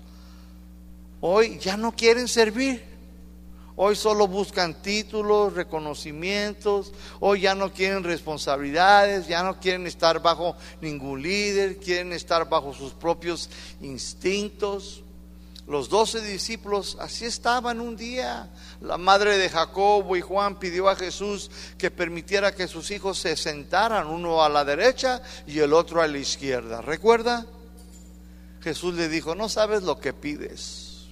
Hoy 1.19 1.59
ya 1.59 1.77
no 1.77 1.91
quieren 1.91 2.27
servir. 2.27 2.90
Hoy 3.83 3.95
solo 3.95 4.27
buscan 4.27 4.79
títulos, 4.83 5.53
reconocimientos, 5.53 6.91
hoy 7.19 7.41
ya 7.41 7.55
no 7.55 7.73
quieren 7.73 8.03
responsabilidades, 8.03 9.27
ya 9.27 9.41
no 9.41 9.59
quieren 9.59 9.87
estar 9.87 10.21
bajo 10.21 10.55
ningún 10.81 11.23
líder, 11.23 11.77
quieren 11.77 12.13
estar 12.13 12.47
bajo 12.47 12.75
sus 12.75 12.93
propios 12.93 13.49
instintos. 13.81 15.01
Los 15.65 15.89
doce 15.89 16.21
discípulos 16.21 16.95
así 16.99 17.25
estaban 17.25 17.81
un 17.81 17.97
día. 17.97 18.51
La 18.81 18.99
madre 18.99 19.39
de 19.39 19.49
Jacobo 19.49 20.15
y 20.15 20.21
Juan 20.21 20.59
pidió 20.59 20.87
a 20.87 20.95
Jesús 20.95 21.49
que 21.79 21.89
permitiera 21.89 22.53
que 22.53 22.67
sus 22.67 22.91
hijos 22.91 23.17
se 23.17 23.35
sentaran, 23.35 24.05
uno 24.05 24.43
a 24.43 24.49
la 24.49 24.63
derecha 24.63 25.23
y 25.47 25.57
el 25.57 25.73
otro 25.73 26.03
a 26.03 26.07
la 26.07 26.19
izquierda. 26.19 26.81
¿Recuerda? 26.83 27.47
Jesús 28.61 28.93
le 28.93 29.09
dijo, 29.09 29.33
no 29.33 29.49
sabes 29.49 29.81
lo 29.81 29.99
que 29.99 30.13
pides. 30.13 31.07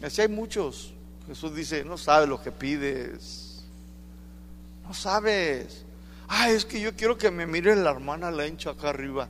Así 0.00 0.20
hay 0.20 0.28
muchos 0.28 0.91
Jesús 1.26 1.54
dice, 1.54 1.84
no 1.84 1.96
sabes 1.96 2.28
lo 2.28 2.42
que 2.42 2.50
pides. 2.50 3.64
No 4.84 4.94
sabes. 4.94 5.84
Ay, 6.28 6.54
es 6.54 6.64
que 6.64 6.80
yo 6.80 6.94
quiero 6.96 7.16
que 7.16 7.30
me 7.30 7.46
mire 7.46 7.76
la 7.76 7.90
hermana 7.90 8.30
Lencha 8.30 8.70
acá 8.70 8.90
arriba. 8.90 9.28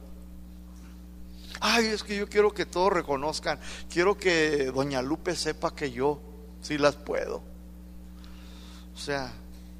Ay, 1.61 1.87
es 1.87 2.03
que 2.03 2.17
yo 2.17 2.29
quiero 2.29 2.53
que 2.53 2.67
todos 2.67 2.93
reconozcan. 2.93 3.59
Quiero 3.91 4.17
que 4.17 4.67
doña 4.67 5.03
Lupe 5.03 5.37
sepa 5.37 5.75
que 5.75 5.91
yo 5.93 6.21
sí 6.61 6.79
las 6.79 6.97
puedo. 6.97 7.43
O 8.95 8.99
sea, 8.99 9.33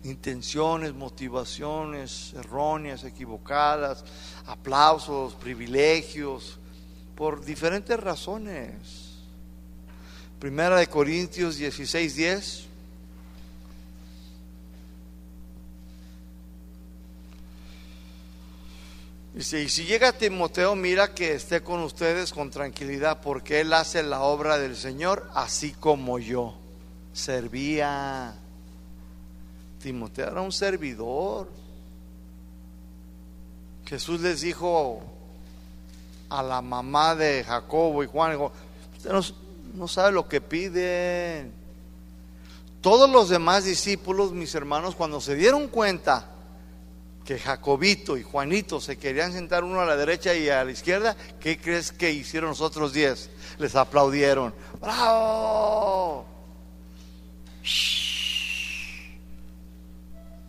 intenciones, 0.05 0.95
motivaciones 0.95 2.33
erróneas, 2.35 3.05
equivocadas, 3.05 4.05
aplausos, 4.47 5.35
privilegios, 5.35 6.59
por 7.15 7.45
diferentes 7.45 7.99
razones. 7.99 9.02
Primera 10.43 10.77
de 10.77 10.89
Corintios 10.89 11.57
16, 11.57 12.17
10. 12.17 12.67
Dice, 19.35 19.63
y 19.63 19.69
si 19.69 19.85
llega 19.85 20.13
Timoteo, 20.13 20.75
mira 20.75 21.15
que 21.15 21.35
esté 21.35 21.63
con 21.63 21.79
ustedes 21.83 22.33
con 22.33 22.51
tranquilidad, 22.51 23.21
porque 23.21 23.61
él 23.61 23.73
hace 23.73 24.03
la 24.03 24.23
obra 24.23 24.59
del 24.59 24.75
Señor, 24.75 25.31
así 25.33 25.71
como 25.79 26.19
yo. 26.19 26.59
Servía. 27.13 28.35
Timoteo 29.81 30.27
era 30.27 30.41
un 30.41 30.51
servidor. 30.51 31.53
Jesús 33.87 34.21
les 34.21 34.41
dijo 34.41 35.05
a 36.29 36.43
la 36.43 36.61
mamá 36.61 37.15
de 37.15 37.45
Jacobo 37.45 38.03
y 38.03 38.09
Juan, 38.09 38.33
dijo, 38.33 38.53
no 39.75 39.89
sabe 39.89 40.13
lo 40.13 40.29
que 40.29 40.41
piden. 40.41 41.53
Todos 42.81 43.09
los 43.09 43.29
demás 43.29 43.65
discípulos, 43.65 44.33
mis 44.33 44.55
hermanos, 44.55 44.95
cuando 44.95 45.21
se 45.21 45.35
dieron 45.35 45.69
cuenta 45.69 46.29
que 47.25 47.39
Jacobito 47.39 48.17
y 48.17 48.23
Juanito 48.23 48.81
se 48.81 48.99
querían 48.99 49.33
sentar 49.33 49.63
uno 49.63 49.81
a 49.81 49.87
la 49.87 49.97
derecha 49.97 50.35
y 50.35 50.49
a 50.49 50.65
la 50.65 50.73
izquierda, 50.73 51.17
¿qué 51.41 51.59
crees 51.59 51.93
que 51.93 52.11
hicieron 52.11 52.51
los 52.51 52.61
otros 52.61 52.93
diez? 52.93 53.31
Les 53.59 53.77
aplaudieron. 53.77 54.53
¡Bravo! 54.81 56.27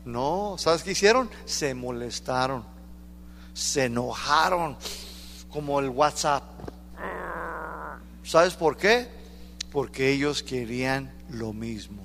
No, 0.05 0.55
¿sabes 0.57 0.83
qué 0.83 0.91
hicieron? 0.91 1.29
Se 1.45 1.73
molestaron, 1.73 2.65
se 3.53 3.85
enojaron, 3.85 4.75
como 5.49 5.79
el 5.79 5.89
WhatsApp. 5.89 6.43
¿Sabes 8.23 8.53
por 8.53 8.77
qué? 8.77 9.07
Porque 9.71 10.11
ellos 10.11 10.43
querían 10.43 11.11
lo 11.29 11.53
mismo. 11.53 12.01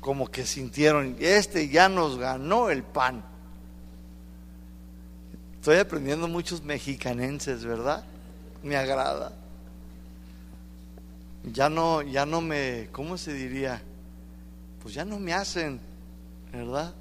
Como 0.00 0.30
que 0.30 0.44
sintieron, 0.44 1.16
este 1.18 1.68
ya 1.68 1.88
nos 1.88 2.18
ganó 2.18 2.70
el 2.70 2.82
pan. 2.82 3.24
Estoy 5.54 5.78
aprendiendo 5.78 6.28
muchos 6.28 6.62
mexicanenses, 6.62 7.64
¿verdad? 7.64 8.04
Me 8.62 8.76
agrada. 8.76 9.32
Ya 11.52 11.70
no, 11.70 12.02
ya 12.02 12.26
no 12.26 12.42
me, 12.42 12.88
¿cómo 12.92 13.16
se 13.16 13.32
diría? 13.32 13.80
Pues 14.82 14.94
ya 14.94 15.06
no 15.06 15.18
me 15.18 15.32
hacen, 15.32 15.80
¿verdad? 16.52 16.94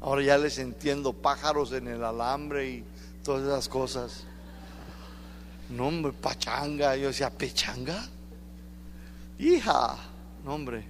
Ahora 0.00 0.22
ya 0.22 0.38
les 0.38 0.58
entiendo 0.58 1.12
pájaros 1.12 1.72
en 1.72 1.88
el 1.88 2.04
alambre 2.04 2.68
y 2.68 2.84
todas 3.24 3.42
esas 3.42 3.68
cosas. 3.68 4.24
No, 5.70 5.88
hombre, 5.88 6.12
pachanga. 6.12 6.96
Yo 6.96 7.08
decía, 7.08 7.30
¿pechanga? 7.30 8.08
Hija, 9.38 9.96
no, 10.44 10.54
hombre. 10.54 10.84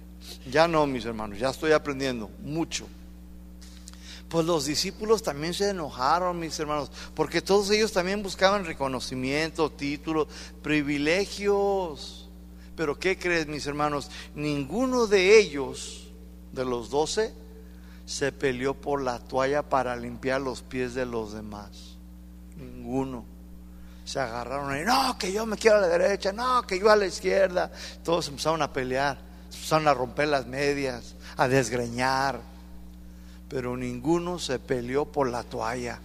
Ya 0.49 0.67
no, 0.67 0.85
mis 0.87 1.05
hermanos, 1.05 1.39
ya 1.39 1.49
estoy 1.49 1.71
aprendiendo 1.71 2.29
mucho. 2.41 2.87
Pues 4.29 4.45
los 4.45 4.65
discípulos 4.65 5.21
también 5.21 5.53
se 5.53 5.69
enojaron, 5.69 6.39
mis 6.39 6.59
hermanos, 6.59 6.91
porque 7.13 7.41
todos 7.41 7.69
ellos 7.69 7.91
también 7.91 8.23
buscaban 8.23 8.65
reconocimiento, 8.65 9.71
títulos, 9.71 10.27
privilegios. 10.63 12.27
Pero 12.75 12.97
¿qué 12.99 13.17
crees, 13.17 13.47
mis 13.47 13.67
hermanos? 13.67 14.09
Ninguno 14.33 15.07
de 15.07 15.39
ellos, 15.39 16.09
de 16.51 16.65
los 16.65 16.89
doce, 16.89 17.33
se 18.05 18.31
peleó 18.31 18.73
por 18.73 19.01
la 19.01 19.19
toalla 19.19 19.63
para 19.63 19.95
limpiar 19.95 20.41
los 20.41 20.61
pies 20.61 20.95
de 20.95 21.05
los 21.05 21.33
demás. 21.33 21.97
Ninguno 22.57 23.34
se 24.05 24.19
agarraron 24.19 24.79
y 24.79 24.83
no, 24.83 25.17
que 25.17 25.33
yo 25.33 25.45
me 25.45 25.57
quiero 25.57 25.77
a 25.77 25.81
la 25.81 25.87
derecha, 25.87 26.31
no, 26.31 26.61
que 26.61 26.79
yo 26.79 26.89
a 26.89 26.95
la 26.95 27.07
izquierda. 27.07 27.71
Todos 28.03 28.27
empezaron 28.27 28.61
a 28.61 28.71
pelear, 28.71 29.17
empezaron 29.51 29.87
a 29.87 29.93
romper 29.93 30.27
las 30.27 30.45
medias, 30.45 31.15
a 31.35 31.47
desgreñar. 31.47 32.39
Pero 33.49 33.75
ninguno 33.75 34.37
se 34.37 34.59
peleó 34.59 35.05
por 35.05 35.29
la 35.29 35.43
toalla. 35.43 35.99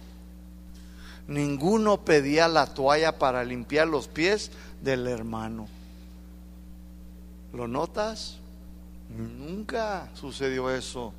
Ninguno 1.27 2.01
pedía 2.01 2.47
la 2.47 2.73
toalla 2.73 3.17
para 3.19 3.43
limpiar 3.43 3.87
los 3.87 4.07
pies 4.07 4.51
del 4.81 5.07
hermano. 5.07 5.67
¿Lo 7.53 7.67
notas? 7.67 8.37
Nunca 9.09 10.09
sucedió 10.15 10.71
eso. 10.71 11.13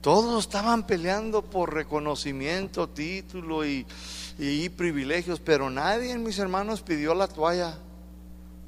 Todos 0.00 0.44
estaban 0.44 0.84
peleando 0.84 1.42
por 1.42 1.72
reconocimiento, 1.72 2.88
título 2.88 3.64
y, 3.64 3.86
y 4.38 4.68
privilegios, 4.68 5.40
pero 5.40 5.70
nadie, 5.70 6.16
mis 6.18 6.38
hermanos, 6.38 6.82
pidió 6.82 7.14
la 7.14 7.28
toalla. 7.28 7.78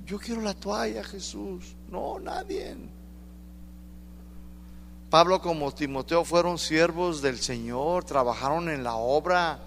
Yo 0.06 0.18
quiero 0.18 0.40
la 0.40 0.54
toalla, 0.54 1.02
Jesús. 1.02 1.74
No, 1.88 2.18
nadie. 2.20 2.76
Pablo 5.10 5.40
como 5.40 5.72
Timoteo 5.72 6.24
fueron 6.24 6.58
siervos 6.58 7.22
del 7.22 7.38
Señor, 7.38 8.04
trabajaron 8.04 8.68
en 8.68 8.82
la 8.82 8.96
obra. 8.96 9.60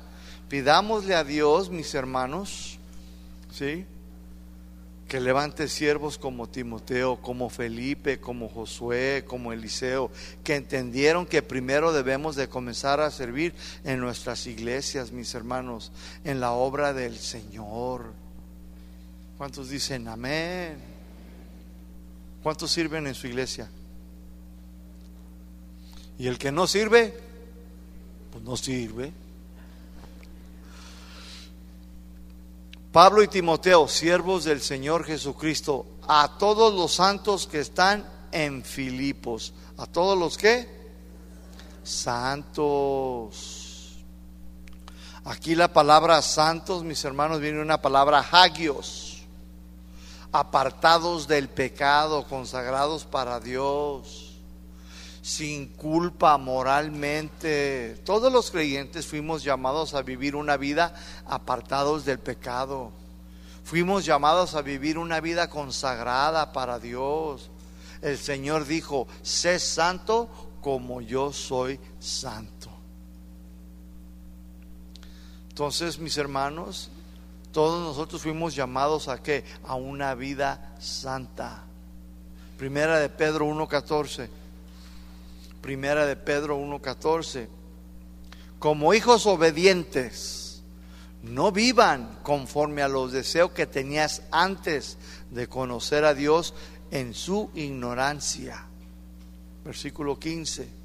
Pidámosle 0.50 1.16
a 1.16 1.24
Dios, 1.24 1.70
mis 1.70 1.94
hermanos, 1.94 2.80
¿sí? 3.52 3.86
Que 5.08 5.22
levante 5.22 5.70
siervos 5.70 6.18
como 6.18 6.50
Timoteo, 6.50 7.22
como 7.22 7.50
Felipe, 7.50 8.20
como 8.20 8.50
Josué, 8.50 9.24
como 9.26 9.54
Eliseo, 9.54 10.12
que 10.44 10.56
entendieron 10.56 11.26
que 11.26 11.42
primero 11.42 11.94
debemos 11.94 12.36
de 12.36 12.50
comenzar 12.50 13.00
a 13.00 13.10
servir 13.10 13.54
en 13.86 14.00
nuestras 14.00 14.48
iglesias, 14.48 15.12
mis 15.12 15.34
hermanos, 15.34 15.94
en 16.26 16.42
la 16.42 16.52
obra 16.52 16.94
del 16.94 17.18
Señor. 17.18 18.12
¿Cuántos 19.38 19.70
dicen 19.70 20.08
amén? 20.08 20.78
¿Cuántos 22.44 22.72
sirven 22.72 23.08
en 23.08 23.16
su 23.16 23.28
iglesia? 23.28 23.70
Y 26.20 26.28
el 26.28 26.38
que 26.38 26.52
no 26.52 26.68
sirve, 26.68 27.14
pues 28.32 28.44
no 28.44 28.58
sirve. 28.58 29.14
Pablo 32.98 33.22
y 33.22 33.28
Timoteo, 33.28 33.88
siervos 33.88 34.44
del 34.44 34.60
Señor 34.60 35.06
Jesucristo, 35.06 35.86
a 36.08 36.36
todos 36.40 36.74
los 36.74 36.96
santos 36.96 37.46
que 37.46 37.60
están 37.60 38.04
en 38.32 38.64
Filipos. 38.64 39.54
¿A 39.78 39.86
todos 39.86 40.18
los 40.18 40.36
que? 40.36 40.68
Santos. 41.84 43.24
Aquí 45.26 45.54
la 45.54 45.72
palabra 45.72 46.24
santos, 46.24 46.84
mis 46.84 47.06
hermanos, 47.06 47.40
viene 47.40 47.62
una 47.62 47.80
palabra 47.80 48.26
hagios, 48.32 49.20
apartados 50.32 51.28
del 51.28 51.50
pecado, 51.50 52.28
consagrados 52.28 53.06
para 53.06 53.40
Dios 53.40 54.27
sin 55.28 55.68
culpa 55.68 56.38
moralmente. 56.38 58.00
Todos 58.06 58.32
los 58.32 58.50
creyentes 58.50 59.06
fuimos 59.06 59.44
llamados 59.44 59.94
a 59.94 60.02
vivir 60.02 60.38
una 60.38 60.56
vida 60.56 60.96
apartados 61.26 62.06
del 62.06 62.18
pecado. 62.18 62.94
Fuimos 63.66 64.06
llamados 64.06 64.56
a 64.56 64.62
vivir 64.62 64.98
una 64.98 65.20
vida 65.20 65.50
consagrada 65.50 66.54
para 66.54 66.80
Dios. 66.80 67.50
El 68.02 68.18
Señor 68.18 68.66
dijo, 68.66 69.06
sé 69.22 69.60
santo 69.60 70.30
como 70.62 71.02
yo 71.02 71.34
soy 71.34 71.78
santo. 72.00 72.70
Entonces, 75.50 76.00
mis 76.00 76.18
hermanos, 76.18 76.90
todos 77.52 77.86
nosotros 77.86 78.22
fuimos 78.22 78.56
llamados 78.56 79.10
a 79.10 79.22
qué? 79.22 79.44
A 79.66 79.76
una 79.76 80.16
vida 80.16 80.74
santa. 80.80 81.66
Primera 82.58 82.98
de 83.00 83.10
Pedro 83.10 83.46
1.14. 83.48 84.30
Primera 85.62 86.06
de 86.06 86.16
Pedro 86.16 86.58
1.14. 86.58 87.48
Como 88.60 88.94
hijos 88.94 89.26
obedientes, 89.26 90.62
no 91.24 91.52
vivan 91.52 92.20
conforme 92.24 92.82
a 92.82 92.88
los 92.88 93.12
deseos 93.12 93.52
que 93.52 93.66
tenías 93.66 94.24
antes 94.32 94.98
de 95.32 95.48
conocer 95.48 96.06
a 96.06 96.14
Dios 96.14 96.54
en 96.92 97.14
su 97.14 97.52
ignorancia. 97.54 98.66
Versículo 99.66 100.18
15. 100.18 100.78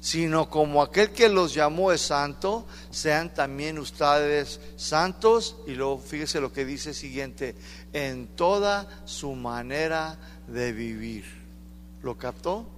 Sino 0.00 0.48
como 0.48 0.82
aquel 0.82 1.10
que 1.10 1.28
los 1.28 1.54
llamó 1.54 1.92
es 1.92 2.02
santo, 2.02 2.66
sean 2.90 3.34
también 3.34 3.78
ustedes 3.78 4.60
santos. 4.76 5.56
Y 5.66 5.72
luego 5.72 5.98
fíjese 5.98 6.40
lo 6.40 6.52
que 6.52 6.64
dice 6.64 6.94
siguiente, 6.94 7.56
en 7.92 8.28
toda 8.28 9.02
su 9.04 9.32
manera 9.32 10.16
de 10.46 10.72
vivir. 10.72 11.24
¿Lo 12.02 12.16
captó? 12.16 12.77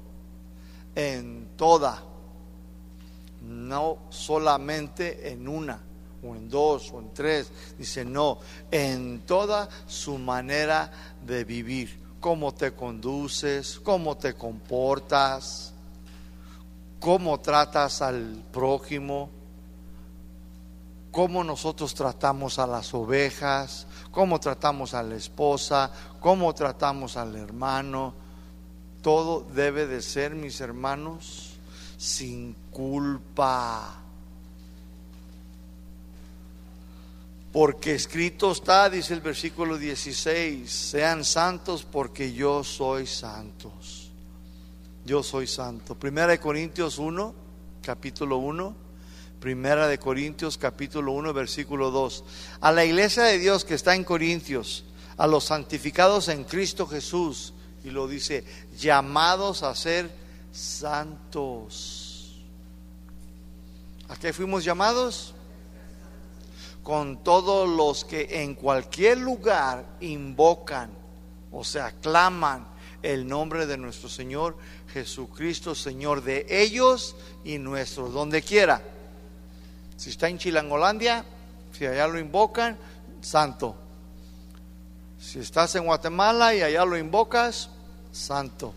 En 0.95 1.51
toda, 1.57 2.03
no 3.43 3.99
solamente 4.11 5.31
en 5.31 5.49
una 5.49 5.81
o 6.23 6.35
en 6.35 6.49
dos 6.49 6.93
o 6.93 7.01
en 7.01 7.13
tres, 7.15 7.51
dice 7.79 8.05
no, 8.05 8.39
en 8.71 9.21
toda 9.21 9.69
su 9.87 10.19
manera 10.19 10.91
de 11.25 11.45
vivir, 11.45 12.01
cómo 12.21 12.53
te 12.53 12.73
conduces, 12.73 13.81
cómo 13.81 14.17
te 14.17 14.35
comportas, 14.35 15.73
cómo 17.01 17.41
tratas 17.41 18.03
al 18.03 18.45
prójimo, 18.53 19.31
cómo 21.11 21.43
nosotros 21.43 21.95
tratamos 21.95 22.59
a 22.59 22.67
las 22.67 22.93
ovejas, 22.95 23.87
cómo 24.11 24.39
tratamos 24.39 24.95
a 24.95 25.03
la 25.03 25.17
esposa, 25.17 25.91
cómo 26.21 26.55
tratamos 26.55 27.17
al 27.17 27.35
hermano, 27.37 28.15
todo 29.03 29.47
debe 29.55 29.87
de 29.87 30.03
ser, 30.03 30.35
mis 30.35 30.61
hermanos, 30.61 31.53
sin 31.97 32.55
culpa. 32.71 34.01
Porque 37.53 37.95
escrito 37.95 38.53
está, 38.53 38.89
dice 38.89 39.15
el 39.15 39.21
versículo 39.21 39.77
16, 39.77 40.71
sean 40.71 41.25
santos 41.25 41.85
porque 41.91 42.33
yo 42.33 42.63
soy 42.63 43.07
santos. 43.07 44.11
Yo 45.05 45.23
soy 45.23 45.47
santo. 45.47 45.95
Primera 45.97 46.29
de 46.29 46.39
Corintios 46.39 46.99
1, 46.99 47.35
capítulo 47.83 48.37
1. 48.37 48.91
Primera 49.41 49.89
de 49.89 49.99
Corintios 49.99 50.59
capítulo 50.59 51.13
1, 51.13 51.33
versículo 51.33 51.91
2. 51.91 52.25
A 52.61 52.73
la 52.73 52.85
iglesia 52.85 53.23
de 53.25 53.39
Dios 53.39 53.65
que 53.65 53.75
está 53.75 53.95
en 53.95 54.05
Corintios, 54.05 54.85
a 55.17 55.27
los 55.27 55.45
santificados 55.45 56.29
en 56.29 56.45
Cristo 56.45 56.87
Jesús, 56.87 57.55
y 57.85 57.91
lo 57.91 58.07
dice, 58.07 58.45
llamados 58.79 59.63
a 59.63 59.75
ser 59.75 60.11
santos. 60.53 62.43
¿A 64.09 64.17
qué 64.17 64.33
fuimos 64.33 64.65
llamados? 64.65 65.35
Con 66.83 67.23
todos 67.23 67.69
los 67.69 68.05
que 68.05 68.43
en 68.43 68.55
cualquier 68.55 69.19
lugar 69.19 69.85
invocan, 70.01 70.91
o 71.53 71.63
sea, 71.65 71.93
claman 71.93 72.67
el 73.03 73.27
nombre 73.27 73.67
de 73.67 73.77
nuestro 73.79 74.09
Señor 74.09 74.57
Jesucristo, 74.93 75.75
Señor 75.75 76.23
de 76.23 76.47
ellos 76.49 77.17
y 77.45 77.59
nuestros, 77.59 78.13
donde 78.13 78.43
quiera. 78.43 78.83
Si 79.97 80.11
está 80.11 80.29
en 80.29 80.39
Chilangolandia, 80.39 81.25
si 81.73 81.87
allá 81.87 82.09
lo 82.09 82.19
invocan, 82.19 82.77
santo. 83.21 83.77
Si 85.21 85.39
estás 85.39 85.75
en 85.75 85.85
Guatemala 85.85 86.55
y 86.55 86.63
allá 86.63 86.85
lo 86.87 86.97
invocas, 86.97 87.69
santo. 88.11 88.73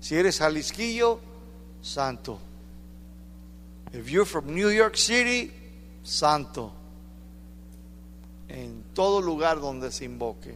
Si 0.00 0.14
eres 0.14 0.38
Jalisquillo, 0.38 1.18
santo. 1.82 2.38
If 3.92 4.06
you're 4.06 4.24
from 4.24 4.54
New 4.54 4.70
York 4.70 4.94
City, 4.94 5.52
santo. 6.04 6.72
En 8.48 8.84
todo 8.94 9.20
lugar 9.20 9.60
donde 9.60 9.90
se 9.90 10.04
invoque. 10.04 10.54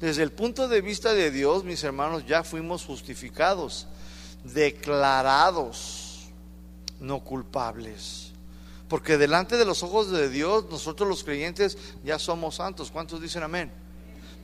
Desde 0.00 0.22
el 0.22 0.30
punto 0.30 0.68
de 0.68 0.80
vista 0.80 1.12
de 1.12 1.30
Dios, 1.32 1.64
mis 1.64 1.82
hermanos, 1.82 2.24
ya 2.26 2.44
fuimos 2.44 2.84
justificados, 2.84 3.88
declarados 4.44 6.28
no 7.00 7.20
culpables. 7.20 8.30
Porque 8.88 9.18
delante 9.18 9.56
de 9.56 9.64
los 9.64 9.82
ojos 9.82 10.12
de 10.12 10.28
Dios, 10.28 10.66
nosotros 10.70 11.08
los 11.08 11.24
creyentes 11.24 11.76
ya 12.04 12.18
somos 12.20 12.56
santos. 12.56 12.92
¿Cuántos 12.92 13.20
dicen 13.20 13.42
amén? 13.42 13.85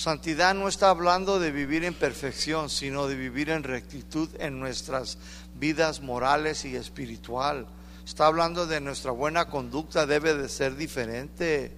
Santidad 0.03 0.53
no 0.57 0.67
está 0.67 0.91
hablando 0.91 1.39
de 1.39 1.53
vivir 1.53 1.85
en 1.85 1.95
perfección, 1.95 2.71
sino 2.71 3.07
de 3.07 3.15
vivir 3.15 3.51
en 3.51 3.63
rectitud 3.63 4.29
en 4.41 4.59
nuestras 4.59 5.17
vidas 5.55 6.01
morales 6.01 6.65
y 6.65 6.75
espiritual. 6.75 7.69
Está 8.05 8.27
hablando 8.27 8.67
de 8.67 8.81
nuestra 8.81 9.13
buena 9.13 9.45
conducta 9.45 10.05
debe 10.05 10.35
de 10.35 10.49
ser 10.49 10.75
diferente. 10.75 11.71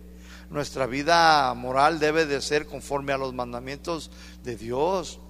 Nuestra 0.49 0.87
vida 0.87 1.53
moral 1.53 1.99
debe 2.01 2.25
de 2.25 2.41
ser 2.41 2.65
conforme 2.65 3.13
a 3.13 3.19
los 3.19 3.35
mandamientos 3.35 4.11
de 4.43 4.57
Dios. 4.57 5.21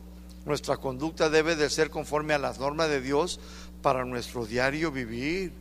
Nuestra 0.44 0.76
conducta 0.76 1.28
debe 1.28 1.56
de 1.56 1.70
ser 1.70 1.90
conforme 1.90 2.32
a 2.32 2.38
las 2.38 2.60
normas 2.60 2.88
de 2.90 3.00
Dios 3.00 3.40
para 3.82 4.04
nuestro 4.04 4.46
diario 4.46 4.92
vivir. 4.92 5.52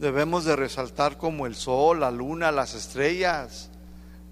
Debemos 0.00 0.44
de 0.44 0.56
resaltar 0.56 1.18
como 1.18 1.46
el 1.46 1.54
sol, 1.54 2.00
la 2.00 2.10
luna, 2.10 2.50
las 2.50 2.74
estrellas. 2.74 3.70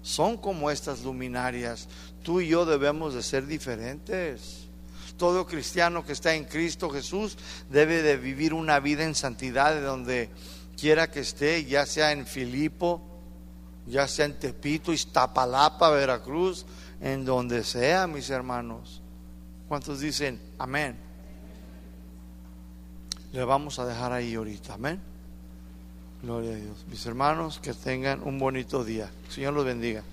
Son 0.01 0.37
como 0.37 0.71
estas 0.71 1.03
luminarias. 1.03 1.87
Tú 2.23 2.41
y 2.41 2.47
yo 2.47 2.65
debemos 2.65 3.13
de 3.13 3.23
ser 3.23 3.47
diferentes. 3.47 4.67
Todo 5.17 5.45
cristiano 5.45 6.05
que 6.05 6.13
está 6.13 6.33
en 6.33 6.45
Cristo 6.45 6.89
Jesús 6.89 7.37
debe 7.69 8.01
de 8.01 8.17
vivir 8.17 8.53
una 8.53 8.79
vida 8.79 9.03
en 9.03 9.15
santidad 9.15 9.73
de 9.73 9.81
donde 9.81 10.29
quiera 10.79 11.11
que 11.11 11.21
esté, 11.21 11.65
ya 11.65 11.85
sea 11.85 12.11
en 12.13 12.25
Filipo, 12.25 13.01
ya 13.85 14.07
sea 14.07 14.25
en 14.25 14.39
Tepito, 14.39 14.93
Iztapalapa, 14.93 15.89
Veracruz, 15.89 16.65
en 17.01 17.25
donde 17.25 17.63
sea, 17.63 18.07
mis 18.07 18.29
hermanos. 18.29 19.01
¿Cuántos 19.67 19.99
dicen 19.99 20.39
amén? 20.57 20.97
Le 23.31 23.43
vamos 23.43 23.77
a 23.79 23.85
dejar 23.85 24.11
ahí 24.11 24.35
ahorita, 24.35 24.75
amén. 24.75 25.01
Gloria 26.21 26.51
a 26.51 26.55
Dios. 26.55 26.85
Mis 26.89 27.05
hermanos, 27.05 27.59
que 27.59 27.73
tengan 27.73 28.21
un 28.23 28.39
bonito 28.39 28.83
día. 28.83 29.09
Señor 29.29 29.53
los 29.53 29.65
bendiga. 29.65 30.03